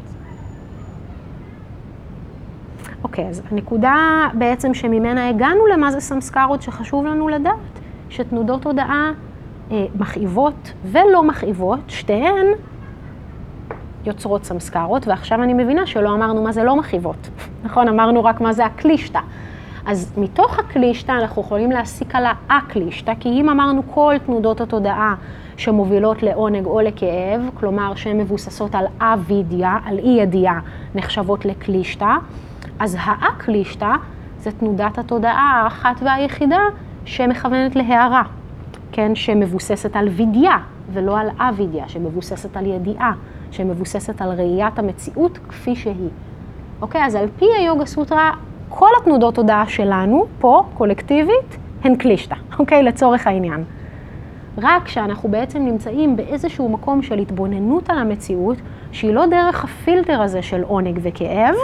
אוקיי, 3.05 3.27
אז 3.27 3.41
הנקודה 3.51 4.27
בעצם 4.33 4.73
שממנה 4.73 5.29
הגענו 5.29 5.67
למה 5.67 5.91
זה 5.91 5.99
סמסקרות 5.99 6.61
שחשוב 6.61 7.05
לנו 7.05 7.29
לדעת, 7.29 7.79
שתנודות 8.09 8.65
הודעה 8.65 9.11
אה, 9.71 9.85
מכאיבות 9.99 10.73
ולא 10.85 11.23
מכאיבות, 11.23 11.79
שתיהן 11.87 12.45
יוצרות 14.05 14.43
סמסקרות, 14.43 15.07
ועכשיו 15.07 15.43
אני 15.43 15.53
מבינה 15.53 15.85
שלא 15.85 16.13
אמרנו 16.13 16.43
מה 16.43 16.51
זה 16.51 16.63
לא 16.63 16.75
מכאיבות, 16.75 17.29
נכון? 17.65 17.87
אמרנו 17.87 18.23
רק 18.23 18.41
מה 18.41 18.53
זה 18.53 18.65
הקלישתא. 18.65 19.19
אז 19.85 20.13
מתוך 20.17 20.59
הקלישתא 20.59 21.11
אנחנו 21.11 21.41
יכולים 21.41 21.71
להסיק 21.71 22.15
על 22.15 22.25
האקלישתא, 22.49 23.13
כי 23.19 23.29
אם 23.29 23.49
אמרנו 23.49 23.81
כל 23.93 24.15
תנודות 24.25 24.61
התודעה 24.61 25.15
שמובילות 25.57 26.23
לעונג 26.23 26.65
או 26.65 26.81
לכאב, 26.81 27.49
כלומר 27.53 27.95
שהן 27.95 28.17
מבוססות 28.17 28.75
על 28.75 28.85
אבידיה, 28.99 29.77
על 29.85 29.97
אי 29.99 30.17
ידיעה, 30.21 30.59
נחשבות 30.95 31.45
לקלישתא, 31.45 32.15
אז 32.79 32.97
האקלישתא 32.99 33.91
זה 34.39 34.51
תנודת 34.51 34.97
התודעה 34.97 35.61
האחת 35.63 36.01
והיחידה 36.01 36.59
שמכוונת 37.05 37.75
להערה, 37.75 38.23
כן, 38.91 39.15
שמבוססת 39.15 39.95
על 39.95 40.07
וידיה 40.07 40.57
ולא 40.93 41.19
על 41.19 41.29
אבידיה, 41.37 41.87
שמבוססת 41.87 42.57
על 42.57 42.65
ידיעה, 42.65 43.11
שמבוססת 43.51 44.21
על 44.21 44.29
ראיית 44.29 44.79
המציאות 44.79 45.39
כפי 45.49 45.75
שהיא. 45.75 46.09
אוקיי, 46.81 47.05
אז 47.05 47.15
על 47.15 47.27
פי 47.39 47.45
היוגה 47.57 47.85
סוטרה, 47.85 48.31
כל 48.69 48.89
התנודות 49.01 49.35
תודעה 49.35 49.67
שלנו, 49.67 50.25
פה, 50.39 50.63
קולקטיבית, 50.73 51.57
הן 51.83 51.95
קלישתא, 51.95 52.35
אוקיי? 52.59 52.83
לצורך 52.83 53.27
העניין. 53.27 53.63
רק 54.57 54.87
שאנחנו 54.87 55.29
בעצם 55.29 55.65
נמצאים 55.65 56.15
באיזשהו 56.15 56.69
מקום 56.69 57.01
של 57.01 57.19
התבוננות 57.19 57.89
על 57.89 57.97
המציאות, 57.97 58.57
שהיא 58.91 59.13
לא 59.13 59.25
דרך 59.25 59.63
הפילטר 59.63 60.21
הזה 60.21 60.41
של 60.41 60.61
עונג 60.61 60.99
וכאב, 61.03 61.55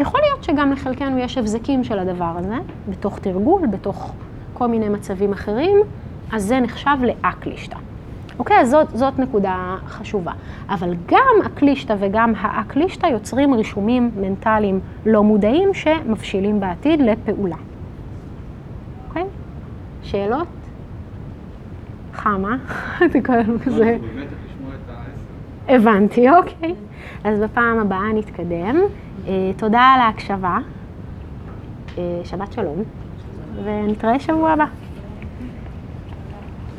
יכול 0.00 0.20
להיות 0.20 0.44
שגם 0.44 0.72
לחלקנו 0.72 1.18
יש 1.18 1.38
הבזקים 1.38 1.84
של 1.84 1.98
הדבר 1.98 2.32
הזה, 2.36 2.56
בתוך 2.88 3.18
תרגול, 3.18 3.66
בתוך 3.66 4.12
כל 4.54 4.66
מיני 4.66 4.88
מצבים 4.88 5.32
אחרים, 5.32 5.76
אז 6.32 6.44
זה 6.44 6.60
נחשב 6.60 6.96
לאקלישתא. 7.02 7.76
אוקיי, 8.38 8.60
אז 8.60 8.70
זאת, 8.70 8.88
זאת 8.94 9.18
נקודה 9.18 9.76
חשובה. 9.86 10.32
אבל 10.68 10.94
גם 11.06 11.34
הקלישתא 11.44 11.96
וגם 11.98 12.32
האקלישתא 12.38 13.06
יוצרים 13.06 13.54
רישומים 13.54 14.10
מנטליים 14.16 14.80
לא 15.06 15.22
מודעים 15.24 15.74
שמבשילים 15.74 16.60
בעתיד 16.60 17.00
לפעולה. 17.00 17.56
אוקיי? 19.08 19.24
שאלות? 20.02 20.48
חמה? 22.14 22.56
זה 23.12 23.20
כל 23.20 23.58
כזה. 23.64 23.98
הבנתי, 25.68 26.30
אוקיי. 26.30 26.74
אז 27.24 27.40
בפעם 27.40 27.78
הבאה 27.78 28.12
נתקדם. 28.14 28.76
אה, 29.28 29.50
תודה 29.56 29.80
על 29.80 30.00
ההקשבה. 30.00 30.58
אה, 31.98 32.20
שבת 32.24 32.52
שלום, 32.52 32.82
ונתראה 33.64 34.18
שבוע 34.18 34.50
הבא. 34.50 34.64